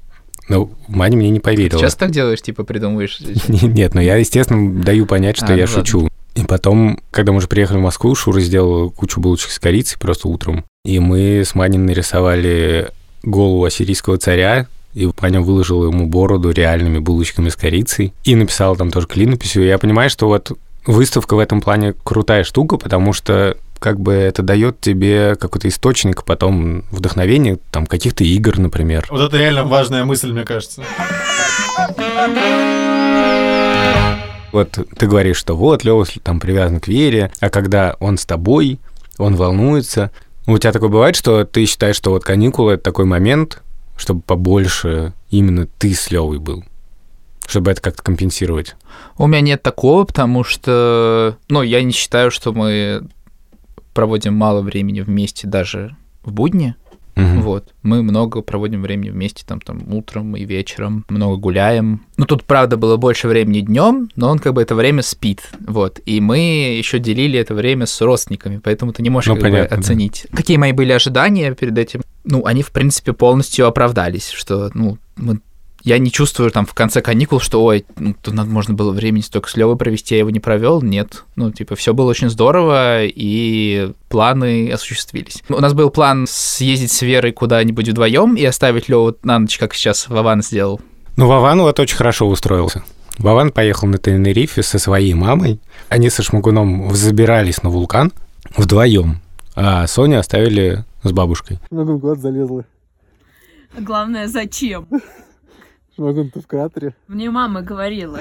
[0.49, 1.81] Но Маня мне не поверила.
[1.81, 3.19] Сейчас так делаешь, типа придумываешь.
[3.49, 5.85] Нет, но я, естественно, даю понять, что А, я ну ладно.
[5.85, 6.09] шучу.
[6.35, 10.29] И потом, когда мы уже приехали в Москву, Шура сделал кучу булочек с корицей просто
[10.29, 10.65] утром.
[10.85, 12.91] И мы с Маней нарисовали
[13.23, 18.15] голову ассирийского царя, и Маня выложила ему бороду реальными булочками с корицей.
[18.25, 19.63] И написала там тоже клинописью.
[19.65, 20.53] И я понимаю, что вот
[20.87, 26.25] выставка в этом плане крутая штука, потому что как бы это дает тебе какой-то источник
[26.25, 29.07] потом вдохновения, там, каких-то игр, например.
[29.11, 30.83] Вот это реально важная мысль, мне кажется.
[34.51, 38.81] Вот ты говоришь, что вот Лёва там привязан к Вере, а когда он с тобой,
[39.19, 40.11] он волнуется.
[40.47, 43.61] У тебя такое бывает, что ты считаешь, что вот каникулы— это такой момент,
[43.97, 46.65] чтобы побольше именно ты с Лёвой был?
[47.47, 48.75] Чтобы это как-то компенсировать.
[49.19, 53.09] У меня нет такого, потому что, ну, я не считаю, что мы
[53.95, 56.75] проводим мало времени вместе даже в будни.
[57.17, 57.41] Мгм.
[57.41, 57.73] Вот.
[57.83, 62.03] Мы много проводим времени вместе, там, там, утром и вечером, много гуляем.
[62.19, 65.41] Ну, тут, правда, было больше времени днем, но он как бы это время спит.
[65.67, 65.99] Вот.
[66.05, 66.39] И мы
[66.79, 69.81] еще делили это время с родственниками, поэтому ты не можешь Ну, как бы понятно, да.
[69.81, 70.27] оценить.
[70.33, 72.03] Какие мои были ожидания перед этим?
[72.25, 75.41] Ну, они, в принципе, полностью оправдались, что, ну, мы
[75.87, 79.23] я не чувствую там в конце каникул, что, ой, ну, тут надо, можно было времени
[79.23, 80.83] столько с Левой провести, я его не провел.
[80.83, 81.23] Нет.
[81.37, 85.45] Ну, типа, все было очень здорово, и планы осуществились.
[85.49, 89.75] У нас был план съездить с Верой куда-нибудь вдвоем и оставить Леву на ночь, как
[89.75, 90.81] сейчас Вован сделал.
[91.17, 92.83] Ну, Вован вот очень хорошо устроился.
[93.19, 95.61] Вован поехал на Тенерифе со своей мамой.
[95.89, 98.13] Они со Шмагуном забирались на вулкан
[98.57, 99.21] вдвоем,
[99.55, 101.61] а Соню оставили с бабушкой.
[101.69, 102.65] Шмагун куда залезла?
[103.79, 104.89] Главное, зачем?
[105.97, 106.95] Шмагун, ты в кратере?
[107.09, 108.21] Мне мама говорила,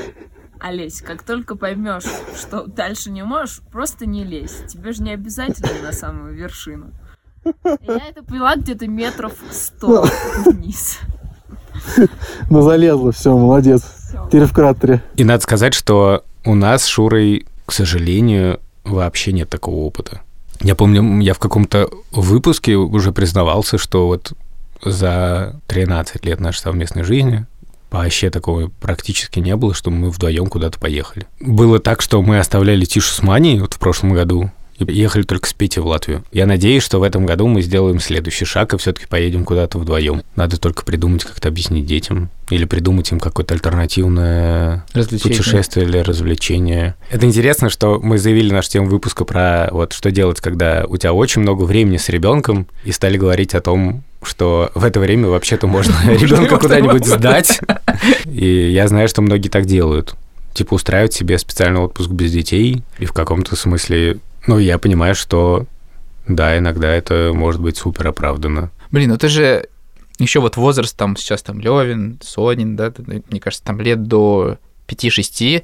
[0.61, 2.05] Олесь, как только поймешь,
[2.39, 4.63] что дальше не можешь, просто не лезь.
[4.69, 6.91] Тебе же не обязательно на самую вершину.
[7.43, 10.07] Я это поняла где-то метров сто
[10.45, 10.99] вниз.
[12.49, 13.83] Ну, залезла, все, молодец.
[13.83, 14.25] Всё.
[14.27, 15.03] Теперь в кратере.
[15.17, 20.21] И надо сказать, что у нас с Шурой, к сожалению, вообще нет такого опыта.
[20.61, 24.31] Я помню, я в каком-то выпуске уже признавался, что вот
[24.83, 27.45] за 13 лет нашей совместной жизни
[27.91, 31.28] вообще такого практически не было, что мы вдвоем куда-то поехали.
[31.39, 35.47] Было так, что мы оставляли Тишу с Маней вот в прошлом году и ехали только
[35.47, 36.23] с Петей в Латвию.
[36.31, 40.23] Я надеюсь, что в этом году мы сделаем следующий шаг и все-таки поедем куда-то вдвоем.
[40.35, 42.29] Надо только придумать, как это объяснить детям.
[42.49, 46.95] Или придумать им какое-то альтернативное путешествие или развлечение.
[47.09, 51.13] Это интересно, что мы заявили нашу тему выпуска про вот что делать, когда у тебя
[51.13, 55.67] очень много времени с ребенком, и стали говорить о том, что в это время вообще-то
[55.67, 57.59] можно ребенка куда-нибудь сдать.
[58.25, 60.15] И я знаю, что многие так делают.
[60.53, 65.65] Типа устраивать себе специальный отпуск без детей, и в каком-то смысле, ну, я понимаю, что
[66.27, 68.71] да, иногда это может быть супер оправданно.
[68.91, 69.67] Блин, ну ты же
[70.17, 75.63] еще вот возраст там сейчас там Левин, Сонин, да, мне кажется, там лет до 5-6,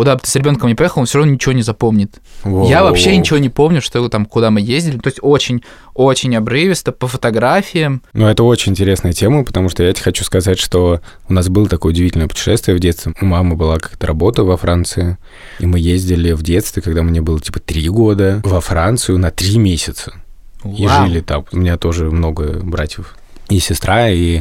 [0.00, 2.22] куда бы ты с ребенком не поехал, он все равно ничего не запомнит.
[2.42, 4.96] Я вообще ничего не помню, что там, куда мы ездили.
[4.96, 8.00] То есть очень-очень обрывисто по фотографиям.
[8.14, 11.68] Ну, это очень интересная тема, потому что я тебе хочу сказать, что у нас было
[11.68, 13.12] такое удивительное путешествие в детстве.
[13.20, 15.18] У мамы была какая-то работа во Франции,
[15.58, 19.58] и мы ездили в детстве, когда мне было типа три года, во Францию на три
[19.58, 20.14] месяца.
[20.64, 21.08] И Вау.
[21.08, 21.44] жили там.
[21.52, 23.16] У меня тоже много братьев
[23.50, 24.40] и сестра, и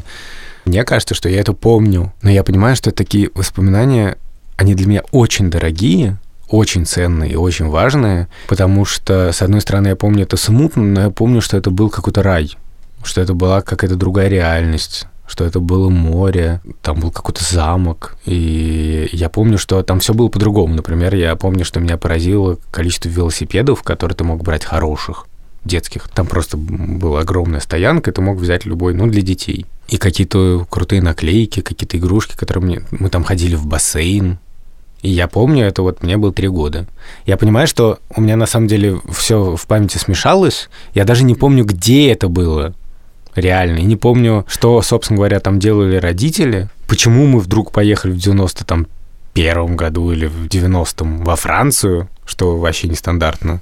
[0.63, 2.13] мне кажется, что я это помню.
[2.21, 4.17] Но я понимаю, что такие воспоминания,
[4.59, 6.17] они для меня очень дорогие,
[6.49, 11.01] очень ценные и очень важные, потому что, с одной стороны, я помню это смутно, но
[11.03, 12.57] я помню, что это был какой-то рай,
[13.01, 19.07] что это была какая-то другая реальность, что это было море, там был какой-то замок, и
[19.13, 20.73] я помню, что там все было по-другому.
[20.73, 25.25] Например, я помню, что меня поразило количество велосипедов, которые ты мог брать хороших,
[25.63, 26.09] детских.
[26.09, 29.65] Там просто была огромная стоянка, и ты мог взять любой, ну, для детей.
[29.87, 32.81] И какие-то крутые наклейки, какие-то игрушки, которые мне...
[32.91, 34.39] Мы там ходили в бассейн,
[35.01, 36.85] и я помню, это вот мне было три года.
[37.25, 40.69] Я понимаю, что у меня на самом деле все в памяти смешалось.
[40.93, 42.73] Я даже не помню, где это было
[43.35, 43.77] реально.
[43.79, 46.69] И не помню, что, собственно говоря, там делали родители.
[46.87, 48.87] Почему мы вдруг поехали в 90 там
[49.33, 53.61] первом году или в 90-м во Францию, что вообще нестандартно.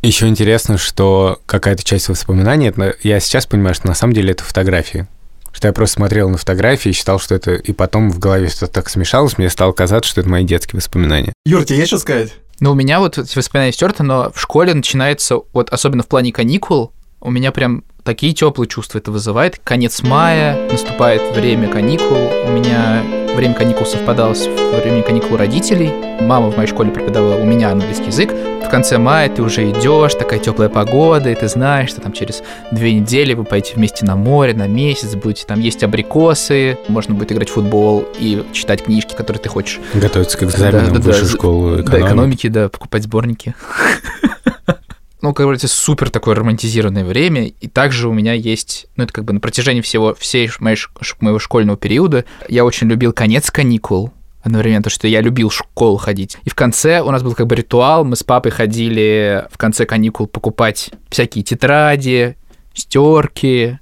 [0.00, 4.42] Еще интересно, что какая-то часть воспоминаний, это, я сейчас понимаю, что на самом деле это
[4.42, 5.06] фотографии.
[5.52, 7.52] Что я просто смотрел на фотографии и считал, что это...
[7.52, 11.32] И потом в голове все так смешалось, мне стало казаться, что это мои детские воспоминания.
[11.44, 12.32] Юр, тебе есть что сказать?
[12.60, 16.32] Ну, у меня вот эти воспоминания стерты, но в школе начинается, вот особенно в плане
[16.32, 19.60] каникул, у меня прям такие теплые чувства это вызывает.
[19.62, 22.18] Конец мая, наступает время каникул.
[22.44, 25.90] У меня время каникул совпадало с временем каникул родителей.
[26.20, 28.30] Мама в моей школе преподавала у меня английский язык.
[28.32, 32.42] В конце мая ты уже идешь, такая теплая погода, и ты знаешь, что там через
[32.70, 37.32] две недели вы пойдете вместе на море, на месяц, будете там есть абрикосы, можно будет
[37.32, 39.80] играть в футбол и читать книжки, которые ты хочешь.
[39.94, 41.32] Готовиться к экзаменам Да, да, в высшую да.
[41.32, 42.06] школу Да, экономики.
[42.06, 43.54] экономики, да, покупать сборники.
[45.22, 47.46] Ну, как говорится, супер такое романтизированное время.
[47.46, 50.76] И также у меня есть, ну, это как бы на протяжении всего, всей моей,
[51.20, 54.12] моего школьного периода я очень любил конец каникул.
[54.42, 56.36] Одновременно, то, что я любил школу ходить.
[56.42, 58.04] И в конце у нас был как бы ритуал.
[58.04, 62.36] Мы с папой ходили в конце каникул покупать всякие тетради,
[62.74, 63.78] стерки,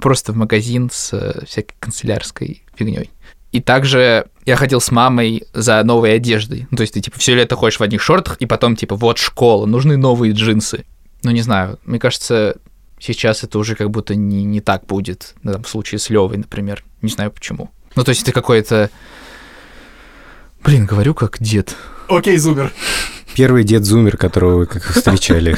[0.00, 3.10] просто в магазин с э, всякой канцелярской фигней.
[3.52, 6.66] И также я ходил с мамой за новой одеждой.
[6.72, 9.18] Ну, то есть ты, типа, все лето ходишь в одних шортах, и потом, типа, вот
[9.18, 10.84] школа, нужны новые джинсы.
[11.22, 12.56] Ну, не знаю, мне кажется,
[12.98, 15.34] сейчас это уже как будто не, не так будет.
[15.44, 16.82] Ну, там, в случае с Левой, например.
[17.00, 17.70] Не знаю почему.
[17.94, 18.90] Ну, то есть это какой-то...
[20.64, 21.76] Блин, говорю как дед.
[22.08, 22.72] Окей, Зубер.
[23.36, 25.56] Первый дед-зумер, которого вы как встречали.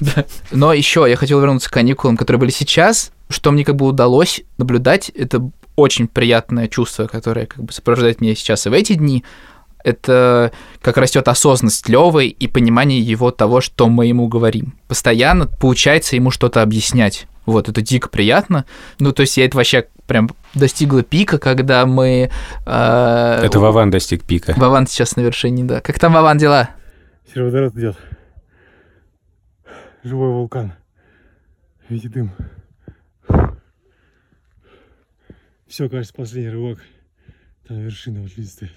[0.00, 0.26] Да.
[0.50, 3.12] Но еще я хотел вернуться к каникулам, которые были сейчас.
[3.30, 8.34] Что мне как бы удалось наблюдать, это очень приятное чувство, которое как бы сопровождает меня
[8.34, 9.24] сейчас и в эти дни.
[9.82, 14.74] Это как растет осознанность Левы и понимание его того, что мы ему говорим.
[14.88, 17.28] Постоянно получается ему что-то объяснять.
[17.46, 18.66] Вот, это дико приятно.
[18.98, 22.30] Ну, то есть я это вообще прям достигла пика, когда мы...
[22.66, 24.54] э, Это Вован достиг пика.
[24.56, 25.80] Вован сейчас на вершине, да.
[25.80, 26.70] Как там, Вован, дела?
[27.32, 27.96] Сероводород идет.
[30.02, 30.74] Живой вулкан.
[31.88, 32.32] Видит дым.
[35.70, 36.80] Все, кажется, последний рывок.
[37.68, 38.72] Там вершина вот видите, стоит.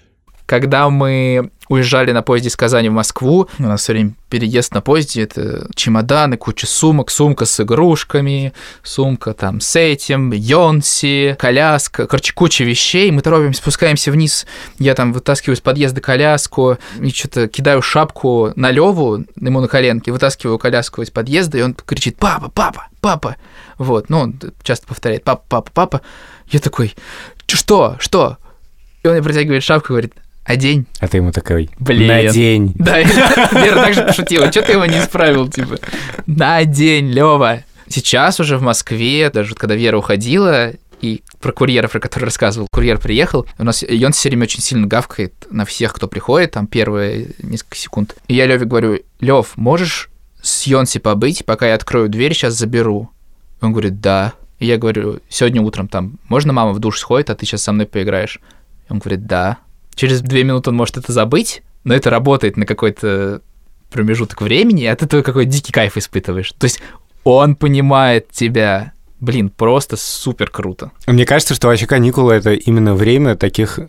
[0.46, 4.80] Когда мы уезжали на поезде из Казани в Москву, у нас все время переезд на
[4.80, 8.52] поезде, это чемоданы, куча сумок, сумка с игрушками,
[8.84, 13.10] сумка там с этим, Йонси, коляска, короче, куча вещей.
[13.10, 14.46] Мы торопимся, спускаемся вниз,
[14.78, 20.12] я там вытаскиваю из подъезда коляску, и что-то кидаю шапку на Леву, ему на коленке,
[20.12, 23.36] вытаскиваю коляску из подъезда, и он кричит «Папа, папа, папа!»
[23.78, 26.00] Вот, ну, он часто повторяет «Папа, папа, папа!»
[26.48, 26.94] Я такой
[27.46, 27.96] «Чё, «Что?
[27.98, 28.38] Что?»
[29.02, 30.86] И он мне протягивает шапку и говорит «Одень».
[31.00, 32.08] А ты ему такой, Блин.
[32.08, 32.72] надень.
[32.76, 34.50] Да, Вера также пошутила.
[34.50, 35.78] Что ты его не исправил, типа?
[36.26, 37.64] На день, Лева.
[37.88, 42.66] Сейчас уже в Москве, даже вот когда Вера уходила, и про курьера, про который рассказывал,
[42.72, 46.52] курьер приехал, у нас и он все время очень сильно гавкает на всех, кто приходит,
[46.52, 48.16] там первые несколько секунд.
[48.26, 50.08] И я Леве говорю, Лев, можешь
[50.40, 53.10] с Йонси побыть, пока я открою дверь, сейчас заберу.
[53.60, 54.32] Он говорит, да.
[54.64, 57.70] И я говорю, сегодня утром там, можно мама в душ сходит, а ты сейчас со
[57.70, 58.40] мной поиграешь?
[58.88, 59.58] И он говорит, да.
[59.94, 63.42] Через две минуты он может это забыть, но это работает на какой-то
[63.90, 66.52] промежуток времени, и от этого какой-то дикий кайф испытываешь.
[66.52, 66.80] То есть
[67.24, 68.94] он понимает тебя.
[69.20, 70.92] Блин, просто супер круто.
[71.06, 73.80] Мне кажется, что вообще каникулы— это именно время таких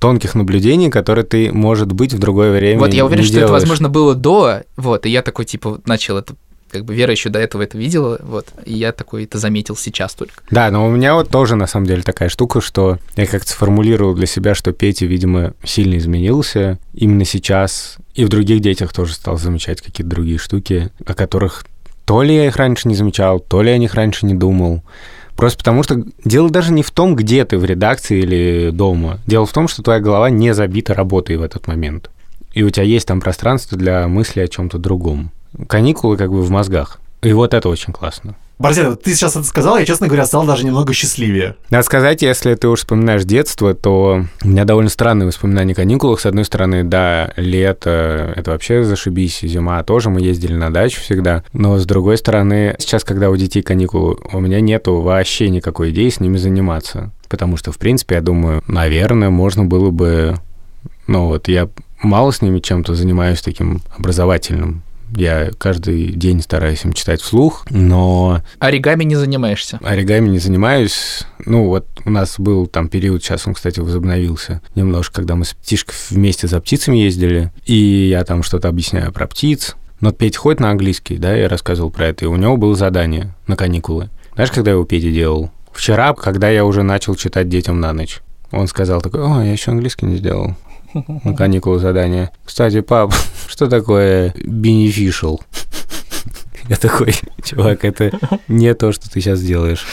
[0.00, 3.62] тонких наблюдений, которые ты, может быть, в другое время вот я уверен, что это, делаешь.
[3.62, 6.34] возможно, было до, вот, и я такой, типа, начал это
[6.70, 10.14] как бы Вера еще до этого это видела, вот, и я такой это заметил сейчас
[10.14, 10.42] только.
[10.50, 14.14] Да, но у меня вот тоже, на самом деле, такая штука, что я как-то сформулировал
[14.14, 19.38] для себя, что Петя, видимо, сильно изменился именно сейчас, и в других детях тоже стал
[19.38, 21.64] замечать какие-то другие штуки, о которых
[22.04, 24.82] то ли я их раньше не замечал, то ли я о них раньше не думал.
[25.36, 29.20] Просто потому что дело даже не в том, где ты, в редакции или дома.
[29.26, 32.10] Дело в том, что твоя голова не забита работой в этот момент.
[32.52, 35.30] И у тебя есть там пространство для мысли о чем-то другом.
[35.66, 37.00] Каникулы как бы в мозгах.
[37.22, 38.34] И вот это очень классно.
[38.60, 41.56] Борзен, ты сейчас это сказал, я, честно говоря, стал даже немного счастливее.
[41.70, 46.20] Надо сказать, если ты уж вспоминаешь детство, то у меня довольно странные воспоминания о каникулах.
[46.20, 51.42] С одной стороны, да, лето— это вообще зашибись, зима тоже, мы ездили на дачу всегда.
[51.54, 56.10] Но с другой стороны, сейчас, когда у детей каникулы, у меня нету вообще никакой идеи
[56.10, 57.12] с ними заниматься.
[57.30, 60.36] Потому что, в принципе, я думаю, наверное, можно было бы...
[61.06, 61.70] Ну вот, я
[62.02, 64.82] мало с ними чем-то занимаюсь таким образовательным.
[65.14, 69.78] Я каждый день стараюсь им читать вслух, но Оригами не занимаешься.
[69.82, 71.24] оригами не занимаюсь.
[71.44, 75.54] Ну, вот у нас был там период, сейчас он, кстати, возобновился немножко, когда мы с
[75.54, 79.76] Птишкой вместе за птицами ездили, и я там что-то объясняю про птиц.
[80.00, 83.34] Но Петя ходит на английский, да, я рассказывал про это, и у него было задание
[83.46, 84.08] на каникулы.
[84.34, 85.50] Знаешь, когда я у Пети делал?
[85.72, 88.20] Вчера, когда я уже начал читать детям на ночь.
[88.50, 90.56] Он сказал такой, о, я еще английский не сделал.
[91.24, 92.30] На каникулы задание.
[92.44, 93.14] Кстати, пап,
[93.48, 95.40] что такое beneficial?
[96.68, 98.12] Я такой, чувак, это
[98.46, 99.84] не то, что ты сейчас делаешь.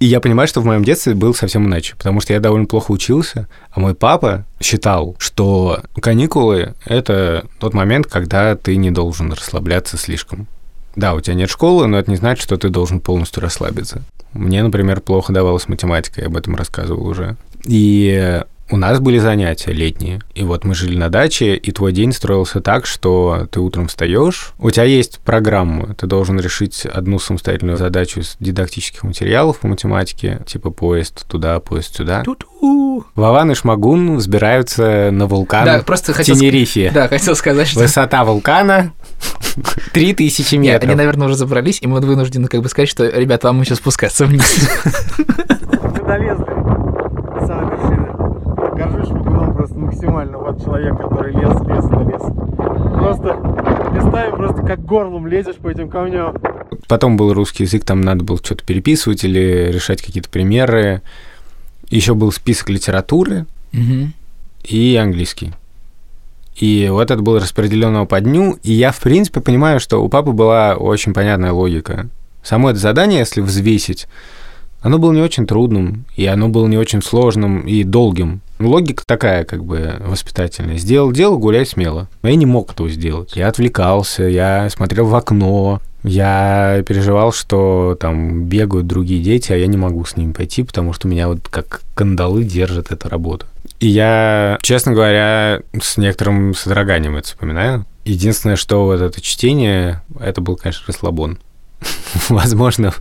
[0.00, 2.90] И я понимаю, что в моем детстве был совсем иначе, потому что я довольно плохо
[2.90, 9.96] учился, а мой папа считал, что каникулы— это тот момент, когда ты не должен расслабляться
[9.96, 10.48] слишком.
[10.96, 14.02] Да, у тебя нет школы, но это не значит, что ты должен полностью расслабиться.
[14.32, 17.36] Мне, например, плохо давалась математика, я об этом рассказывал уже.
[17.64, 22.12] И у нас были занятия летние, и вот мы жили на даче, и твой день
[22.12, 27.76] строился так, что ты утром встаешь, у тебя есть программа, ты должен решить одну самостоятельную
[27.76, 32.22] задачу из дидактических материалов по математике, типа поезд туда, поезд сюда.
[32.22, 33.04] Ту-ту.
[33.14, 36.36] Вован и Шмагун взбираются на вулкан Да, просто в хотел...
[36.36, 36.90] ск- Тенерифе.
[36.94, 37.80] Да, хотел сказать, что...
[37.80, 38.92] Высота вулкана
[39.92, 40.88] 3000 Нет, метров.
[40.88, 44.24] они, наверное, уже забрались, и мы вынуждены как бы сказать, что, ребят, вам еще спускаться
[44.26, 44.68] вниз.
[50.02, 50.38] Максимально.
[50.38, 52.22] Вот человек, который лез, лез, лез.
[52.98, 53.36] Просто
[53.94, 56.34] местами просто как горлом лезешь по этим камням.
[56.88, 61.02] Потом был русский язык, там надо было что-то переписывать или решать какие-то примеры.
[61.88, 64.12] Еще был список литературы Мгм.
[64.64, 65.52] и английский.
[66.56, 70.32] И вот это было распределено по дню, и я, в принципе, понимаю, что у папы
[70.32, 72.08] была очень понятная логика.
[72.42, 74.06] Само это задание, если взвесить,
[74.82, 78.40] оно было не очень трудным, и оно было не очень сложным и долгим.
[78.58, 80.76] Логика такая, как бы, воспитательная.
[80.76, 82.08] Сделал дело, гуляй смело.
[82.22, 83.34] Но я не мог этого сделать.
[83.34, 89.66] Я отвлекался, я смотрел в окно, я переживал, что там бегают другие дети, а я
[89.66, 93.46] не могу с ними пойти, потому что меня вот как кандалы держит эта работа.
[93.78, 97.84] И я, честно говоря, с некоторым содроганием это вспоминаю.
[98.04, 101.38] Единственное, что вот это чтение, это был, конечно, расслабон.
[102.28, 102.92] Возможно,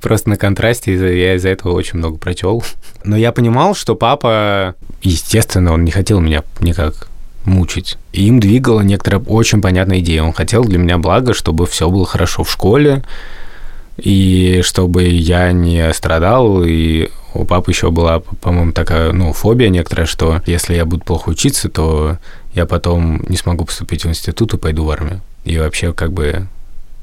[0.00, 2.62] просто на контрасте я из-за этого очень много прочел.
[3.04, 7.08] Но я понимал, что папа, естественно, он не хотел меня никак
[7.44, 7.98] мучить.
[8.12, 10.22] И им двигала некоторая очень понятная идея.
[10.22, 13.02] Он хотел для меня благо, чтобы все было хорошо в школе,
[13.96, 20.06] и чтобы я не страдал, и у папы еще была, по-моему, такая, ну, фобия некоторая,
[20.06, 22.18] что если я буду плохо учиться, то
[22.54, 25.20] я потом не смогу поступить в институт и пойду в армию.
[25.44, 26.46] И вообще, как бы,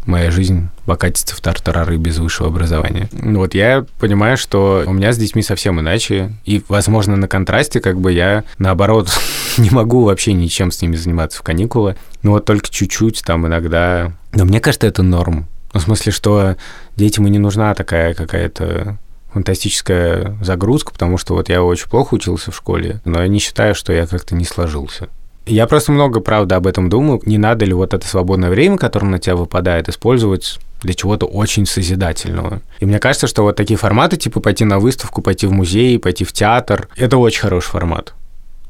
[0.06, 3.10] моя жизнь покатится в тартарары без высшего образования.
[3.12, 7.80] Ну Вот я понимаю, что у меня с детьми совсем иначе, и, возможно, на контрасте,
[7.80, 9.10] как бы, я, наоборот,
[9.58, 11.96] не могу вообще ничем с ними заниматься в каникулы.
[12.24, 14.14] Ну вот только чуть-чуть там иногда...
[14.34, 15.48] Но мне кажется, это норм.
[15.74, 16.56] Ну, в смысле, что
[16.96, 18.98] детям и не нужна такая какая-то
[19.32, 23.76] фантастическая загрузка, потому что вот я очень плохо учился в школе, но я не считаю,
[23.76, 25.08] что я как-то не сложился.
[25.50, 27.22] Я просто много, правда, об этом думаю.
[27.26, 31.66] Не надо ли вот это свободное время, которое на тебя выпадает, использовать для чего-то очень
[31.66, 32.62] созидательного.
[32.80, 36.24] И мне кажется, что вот такие форматы, типа пойти на выставку, пойти в музей, пойти
[36.24, 38.14] в театр, это очень хороший формат.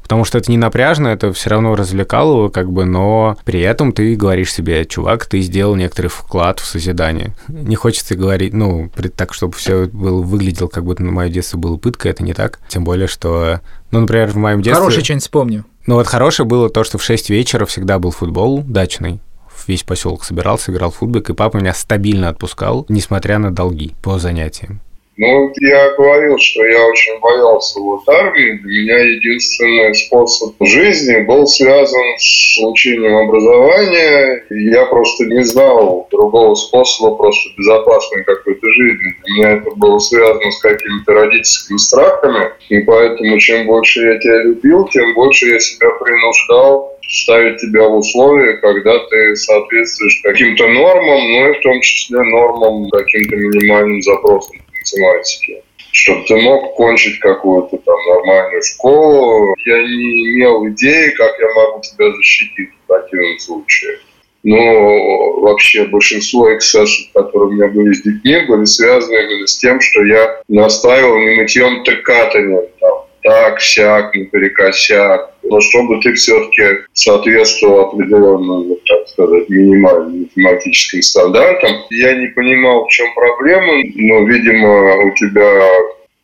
[0.02, 4.16] Потому что это не напряжно, это все равно развлекало, как бы, но при этом ты
[4.16, 7.36] говоришь себе, чувак, ты сделал некоторый вклад в созидание.
[7.46, 12.10] Не хочется говорить, ну, так, чтобы все было, выглядело, как будто мое детство было пыткой,
[12.10, 12.58] это не так.
[12.66, 13.60] Тем более, что,
[13.92, 14.80] ну, например, в моем детстве...
[14.80, 15.64] Хорошее что-нибудь вспомню.
[15.86, 19.20] Ну вот хорошее было то, что в 6 вечера всегда был футбол дачный.
[19.66, 24.18] Весь поселок собирался, играл в футбол, и папа меня стабильно отпускал, несмотря на долги по
[24.18, 24.80] занятиям.
[25.20, 28.52] Ну, я говорил, что я очень боялся вот армии.
[28.52, 34.46] Для меня единственный способ жизни был связан с получением образования.
[34.48, 39.14] Я просто не знал другого способа просто безопасной какой-то жизни.
[39.24, 42.52] Для меня это было связано с какими-то родительскими страхами.
[42.70, 47.96] И поэтому чем больше я тебя любил, тем больше я себя принуждал ставить тебя в
[47.96, 54.56] условия, когда ты соответствуешь каким-то нормам, ну и в том числе нормам, каким-то минимальным запросам
[54.90, 55.62] по математике.
[55.92, 59.54] Чтобы ты мог кончить какую-то там нормальную школу.
[59.66, 63.98] Я не имел идеи, как я могу тебя защитить в противном случае.
[64.42, 69.80] Но вообще большинство эксцессов, которые у меня были с детьми, были связаны именно с тем,
[69.80, 72.66] что я настаивал не мытьем, так катанием.
[72.80, 75.34] Там, так, сяк, наперекосяк.
[75.42, 81.72] Но чтобы ты все-таки соответствовал определенным, так сказать, минимальным математическим стандартам.
[81.90, 85.70] Я не понимал, в чем проблема, но, видимо, у тебя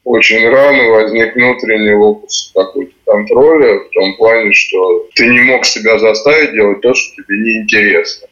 [0.05, 5.99] очень рано возник внутренний опус какой-то контроля в том плане, что ты не мог себя
[5.99, 8.29] заставить делать то, что тебе неинтересно.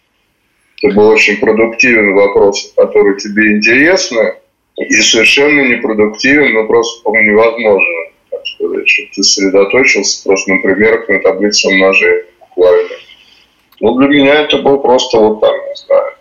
[0.83, 4.37] Это был очень продуктивен вопрос, который тебе интересно,
[4.77, 8.04] и совершенно непродуктивен, но просто невозможно,
[8.87, 12.89] чтобы ты сосредоточился просто на примерах на таблице умножения буквально.
[13.81, 16.13] Ну, для меня это был просто вот там, не знаю,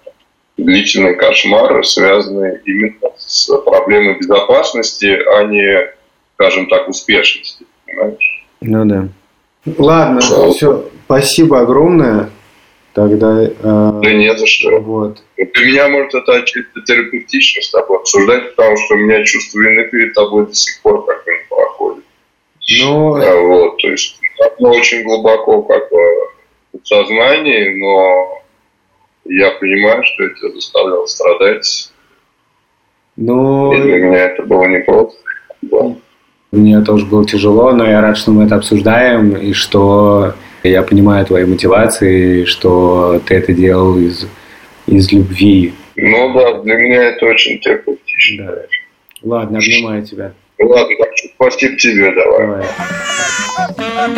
[0.57, 5.89] длительный кошмар, связанный именно с проблемой безопасности, а не,
[6.36, 8.45] скажем так, успешности, понимаешь?
[8.61, 9.07] Ну да.
[9.78, 10.57] Ладно, Пожалуйста.
[10.57, 10.89] все.
[11.05, 12.30] Спасибо огромное.
[12.93, 13.43] Тогда...
[13.43, 14.80] э, Да не за что.
[14.80, 15.22] Вот.
[15.38, 19.86] Для меня, может, это чисто терапевтично с тобой обсуждать, потому что у меня чувство вины
[19.86, 22.03] перед тобой до сих пор как бы не проходит.
[22.70, 24.20] Ну, А, вот, то есть
[24.59, 25.97] оно очень глубоко как бы
[26.82, 28.41] в сознании, но
[29.26, 31.91] я понимаю, что я тебя заставлял страдать,
[33.16, 35.20] ну, и для меня это было непросто.
[35.61, 35.95] Да.
[36.51, 40.34] мне тоже было тяжело, но я рад, что мы это обсуждаем, и что
[40.64, 44.28] я понимаю твои мотивации, что ты это делал из,
[44.88, 45.74] из любви.
[45.95, 48.45] Ну да, для меня это очень терапевтично.
[48.45, 48.61] Да.
[49.22, 50.34] Ладно, обнимаю тебя.
[50.60, 50.95] Ладно,
[51.36, 52.47] спасибо тебе, давай.
[52.47, 54.14] Давай.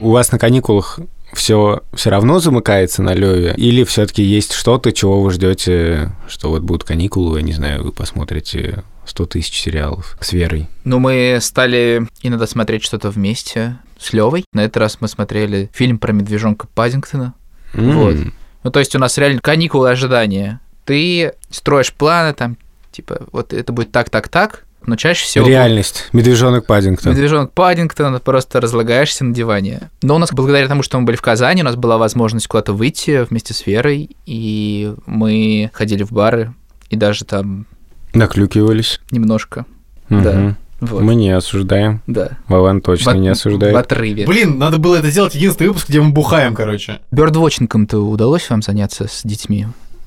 [0.00, 0.98] У вас на каникулах
[1.32, 3.54] все все равно замыкается на Леве?
[3.56, 7.92] Или все-таки есть что-то, чего вы ждете, что вот будут каникулы, я не знаю, вы
[7.92, 10.68] посмотрите 100 тысяч сериалов с Верой?
[10.84, 14.44] Ну, мы стали иногда смотреть что-то вместе с Левой.
[14.52, 17.34] На этот раз мы смотрели фильм про медвежонка Паддингтона.
[17.74, 18.14] Вот.
[18.14, 20.60] М, Ну, то есть у нас реально каникулы ожидания.
[20.84, 22.56] Ты строишь планы, там,
[22.90, 25.46] типа, вот это будет так, так, так, но чаще всего...
[25.46, 26.08] Реальность.
[26.12, 27.12] Медвежонок Паддингтон.
[27.12, 29.90] Медвежонок Паддингтона, просто разлагаешься на диване.
[30.02, 32.72] Но у нас, благодаря тому, что мы были в Казани, у нас была возможность куда-то
[32.72, 36.54] выйти вместе с Верой, и мы ходили в бары,
[36.88, 37.66] и даже там
[38.14, 39.00] Наклюкивались.
[39.10, 39.66] немножко,
[40.08, 40.22] Мгм.
[40.24, 40.56] Да.
[40.80, 42.02] вот, Мы не осуждаем.
[42.06, 42.30] да.
[42.48, 43.74] Вован точно В не осуждает.
[43.74, 44.26] В отрыве.
[44.26, 47.00] Блин, надо было это сделать единственный выпуск, где мы бухаем, короче.
[47.12, 49.66] Бёрдвотчингом-то удалось вам заняться с детьми?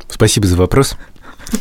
[0.09, 0.95] Спасибо за вопрос.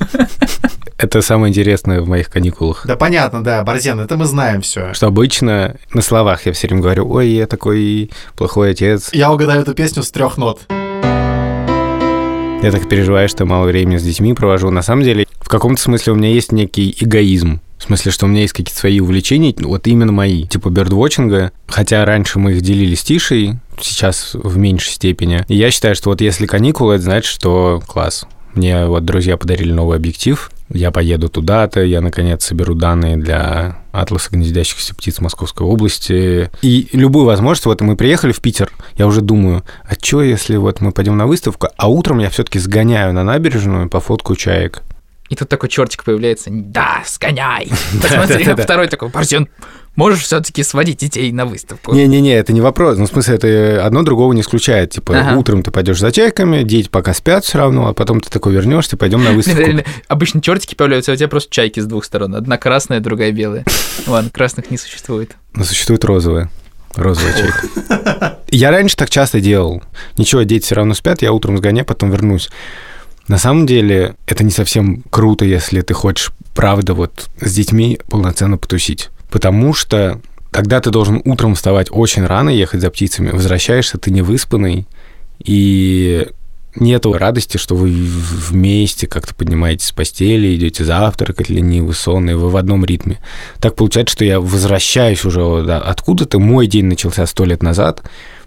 [0.99, 2.87] Это самое интересное в моих каникулах.
[2.87, 4.95] Да понятно, да, Борзен, это мы знаем все.
[4.95, 9.11] Что обычно на словах я все время говорю, ой, я такой плохой отец.
[9.13, 10.61] Я угадаю эту песню с трех нот.
[12.63, 14.71] Я так переживаю, что мало времени с детьми провожу.
[14.71, 17.61] На самом деле, в каком-то смысле у меня есть некий эгоизм.
[17.79, 21.51] В смысле, что у меня есть какие-то свои увлечения, вот именно мои, типа бердвотчинга.
[21.67, 25.45] Хотя раньше мы их делили с Тишей, сейчас в меньшей степени.
[25.49, 28.25] И я считаю, что вот если каникулы, это значит, что класс.
[28.55, 34.31] Мне вот друзья подарили новый объектив, я поеду туда-то, я, наконец, соберу данные для атласа
[34.31, 36.51] гнездящихся птиц Московской области.
[36.63, 40.81] И любую возможность, вот мы приехали в Питер, я уже думаю, а что, если вот
[40.81, 44.83] мы пойдем на выставку, а утром я все-таки сгоняю на набережную, пофоткаю чаек.
[45.33, 46.51] И тут такой чертик появляется.
[46.53, 47.71] Да, сгоняй.
[48.03, 48.63] Посмотри, Да-да-да.
[48.65, 49.49] второй такой, Борзен,
[49.97, 51.95] можешь все-таки сводить детей на выставку?
[51.95, 52.99] Не-не-не, это не вопрос.
[52.99, 54.91] Ну, в смысле, это одно другого не исключает.
[54.91, 55.39] Типа, Ага.
[55.39, 58.99] утром ты пойдешь за чайками, дети пока спят все равно, а потом ты такой вернешься,
[58.99, 59.61] пойдем на выставку.
[59.61, 62.35] реально, обычно чертики появляются, а у тебя просто чайки с двух сторон.
[62.35, 63.65] Одна красная, другая белая.
[64.07, 65.31] Ладно, красных не существует.
[65.55, 66.51] Но существует розовая.
[66.95, 68.39] Розовая чайка.
[68.51, 69.83] Я раньше так часто делал.
[70.19, 72.51] Ничего, дети все равно спят, я утром сгоняю, потом вернусь.
[73.29, 78.59] На самом деле, это не совсем круто, если ты хочешь, правда, вот с детьми полноценно
[78.59, 79.11] потусить.
[79.31, 80.21] Потому что
[80.51, 83.31] тогда ты должен утром вставать очень рано, ехать за птицами.
[83.31, 84.87] Возвращаешься, ты не выспанный,
[85.43, 86.29] и
[86.77, 92.57] нету радости, что вы вместе как-то поднимаетесь с постели, идете завтракать, ленивый, сонный, вы в
[92.57, 93.21] одном ритме.
[93.61, 98.03] Так получается, что я возвращаюсь уже да, откуда-то, мой день начался сто лет назад,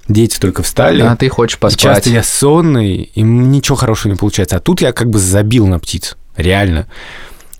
[0.08, 1.82] дети только встали, А ты хочешь и поспать.
[1.82, 4.58] часто я сонный, и ничего хорошего не получается.
[4.58, 6.88] А тут я как бы забил на птиц, реально.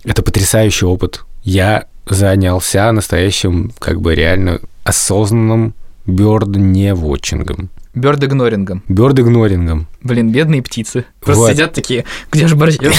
[0.04, 1.22] Это потрясающий опыт.
[1.44, 5.74] Я занялся настоящим, как бы реально осознанным
[6.06, 7.70] бёрд-не-вотчингом.
[7.96, 8.84] Бёрд-игнорингом.
[8.90, 9.88] Бёрд-игнорингом.
[10.04, 11.06] Блин, бедные птицы.
[11.22, 11.52] Просто Вот.
[11.52, 12.92] сидят такие, где же Борзен?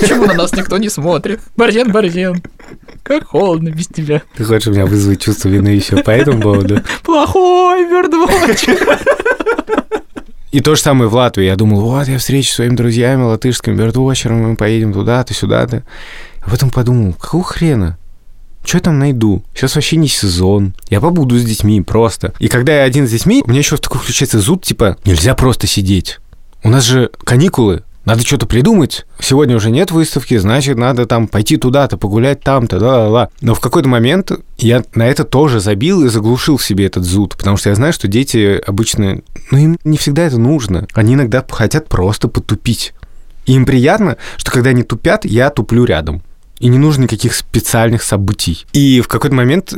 [0.00, 1.40] Почему на нас никто не смотрит?
[1.56, 2.42] Борзен, Борзен.
[3.02, 4.22] Как холодно без тебя.
[4.36, 6.80] Ты хочешь у меня вызвать чувство вины еще по этому поводу?
[7.02, 8.80] Плохой бёрдвотчинг.
[10.52, 11.44] И то же самое в Латвии.
[11.44, 15.84] Я думал, вот, я встречусь с своими друзьями латышскими бёрдвотчерами, мы поедем туда-то, сюда-то.
[16.42, 17.98] А потом подумал, какого хрена?
[18.64, 19.42] Что я там найду?
[19.54, 20.74] Сейчас вообще не сезон.
[20.88, 22.34] Я побуду с детьми просто.
[22.38, 25.66] И когда я один с детьми, у меня еще такой включается зуд, типа, нельзя просто
[25.66, 26.18] сидеть.
[26.62, 27.82] У нас же каникулы.
[28.04, 29.04] Надо что-то придумать.
[29.20, 33.28] Сегодня уже нет выставки, значит, надо там пойти туда-то, погулять там-то, да-да-да.
[33.42, 37.36] Но в какой-то момент я на это тоже забил и заглушил в себе этот зуд,
[37.36, 39.20] потому что я знаю, что дети обычно,
[39.50, 40.86] ну, им не всегда это нужно.
[40.94, 42.94] Они иногда хотят просто потупить.
[43.44, 46.22] И им приятно, что когда они тупят, я туплю рядом.
[46.58, 48.66] И не нужно никаких специальных событий.
[48.72, 49.74] И в какой-то момент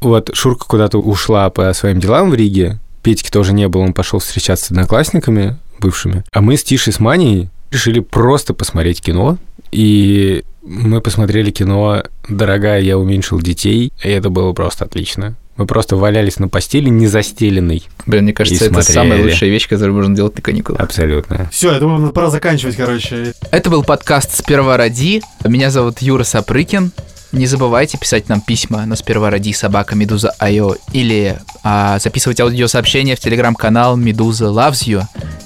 [0.00, 4.18] вот Шурка куда-то ушла по своим делам в Риге, Петьки тоже не было, он пошел
[4.20, 6.24] встречаться с одноклассниками бывшими.
[6.32, 9.38] А мы с Тишей, с Маней решили просто посмотреть кино.
[9.70, 15.34] И мы посмотрели кино «Дорогая, я уменьшил детей», и это было просто отлично.
[15.56, 17.82] Мы просто валялись на постели, не застеленной.
[18.06, 19.30] Блин, мне кажется, это самая смотрели.
[19.30, 20.80] лучшая вещь, которую можно делать на каникулах.
[20.80, 21.50] Абсолютно.
[21.52, 23.34] Все, я думаю, пора заканчивать, короче.
[23.50, 25.22] Это был подкаст «Сперва роди».
[25.44, 26.92] Меня зовут Юра Сапрыкин.
[27.32, 33.16] Не забывайте писать нам письма на сперва ради собака Медуза Айо или а, записывать аудиосообщения
[33.16, 35.04] в телеграм-канал Медуза Loves You.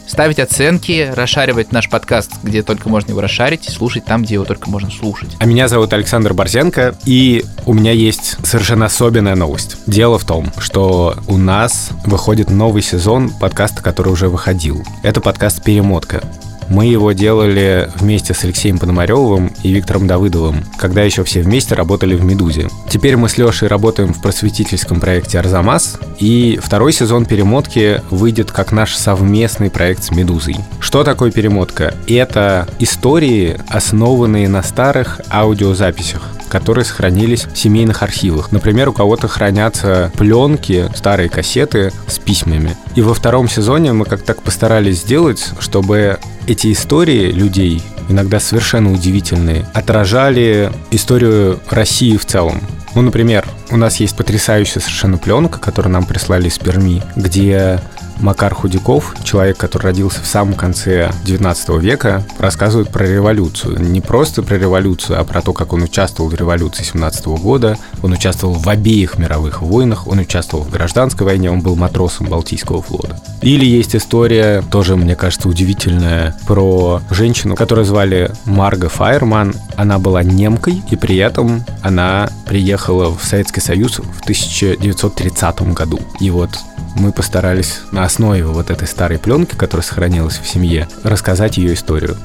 [0.08, 4.68] Ставить оценки, расшаривать наш подкаст, где только можно его расшарить, слушать там, где его только
[4.68, 5.30] можно слушать.
[5.38, 9.76] А меня зовут Александр Борзенко, и у меня есть совершенно особенная новость.
[9.86, 14.84] Дело в том, что у нас выходит новый сезон подкаста, который уже выходил.
[15.04, 16.22] Это подкаст «Перемотка».
[16.68, 22.14] Мы его делали вместе с Алексеем Пономаревым и Виктором Давыдовым, когда еще все вместе работали
[22.14, 22.68] в «Медузе».
[22.88, 28.72] Теперь мы с Лешей работаем в просветительском проекте «Арзамас», и второй сезон «Перемотки» выйдет как
[28.72, 30.56] наш совместный проект с «Медузой».
[30.80, 31.94] Что такое «Перемотка»?
[32.06, 38.50] Это истории, основанные на старых аудиозаписях которые сохранились в семейных архивах.
[38.50, 42.76] Например, у кого-то хранятся пленки, старые кассеты с письмами.
[42.94, 48.90] И во втором сезоне мы как так постарались сделать, чтобы эти истории людей, иногда совершенно
[48.90, 52.62] удивительные, отражали историю России в целом.
[52.94, 57.80] Ну, например, у нас есть потрясающая совершенно пленка, которую нам прислали из Перми, где
[58.20, 63.78] Макар Худяков, человек, который родился в самом конце 19 века, рассказывает про революцию.
[63.80, 67.76] Не просто про революцию, а про то, как он участвовал в революции 17 года.
[68.02, 72.80] Он участвовал в обеих мировых войнах, он участвовал в гражданской войне, он был матросом Балтийского
[72.80, 73.20] флота.
[73.42, 79.54] Или есть история, тоже, мне кажется, удивительная, про женщину, которую звали Марга Файерман.
[79.76, 86.00] Она была немкой, и при этом она приехала в Советский Союз в 1930 году.
[86.20, 86.50] И вот
[86.96, 92.16] мы постарались на основе вот этой старой пленки, которая сохранилась в семье, рассказать ее историю.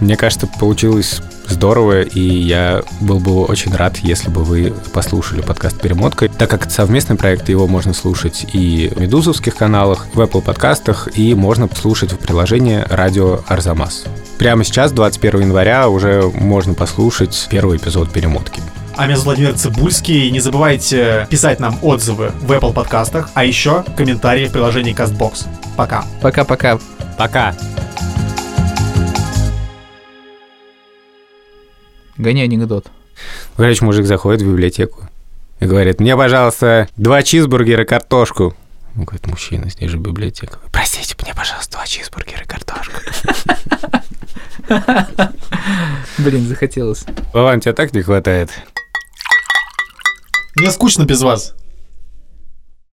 [0.00, 5.80] Мне кажется, получилось здорово, и я был бы очень рад, если бы вы послушали подкаст
[5.80, 6.28] «Перемотка».
[6.28, 11.08] Так как это совместный проект, его можно слушать и в медузовских каналах, в Apple подкастах,
[11.16, 14.04] и можно послушать в приложении «Радио Арзамас».
[14.38, 18.62] Прямо сейчас, 21 января, уже можно послушать первый эпизод «Перемотки».
[18.96, 20.30] А меня зовут Владимир Цибульский.
[20.30, 25.48] Не забывайте писать нам отзывы в Apple подкастах, а еще комментарии в приложении CastBox.
[25.76, 26.04] Пока.
[26.22, 26.78] Пока-пока.
[27.18, 27.56] Пока.
[32.16, 32.86] Гони анекдот.
[33.56, 35.08] Короче, мужик заходит в библиотеку
[35.58, 38.54] и говорит, мне, пожалуйста, два чизбургера и картошку.
[38.96, 40.60] Он говорит, мужчина, здесь же библиотека.
[40.70, 43.00] Простите, мне, пожалуйста, два чизбургера и картошку.
[46.18, 47.04] Блин, захотелось.
[47.32, 48.50] Вован, тебя так не хватает.
[50.56, 51.54] Мне скучно без вас.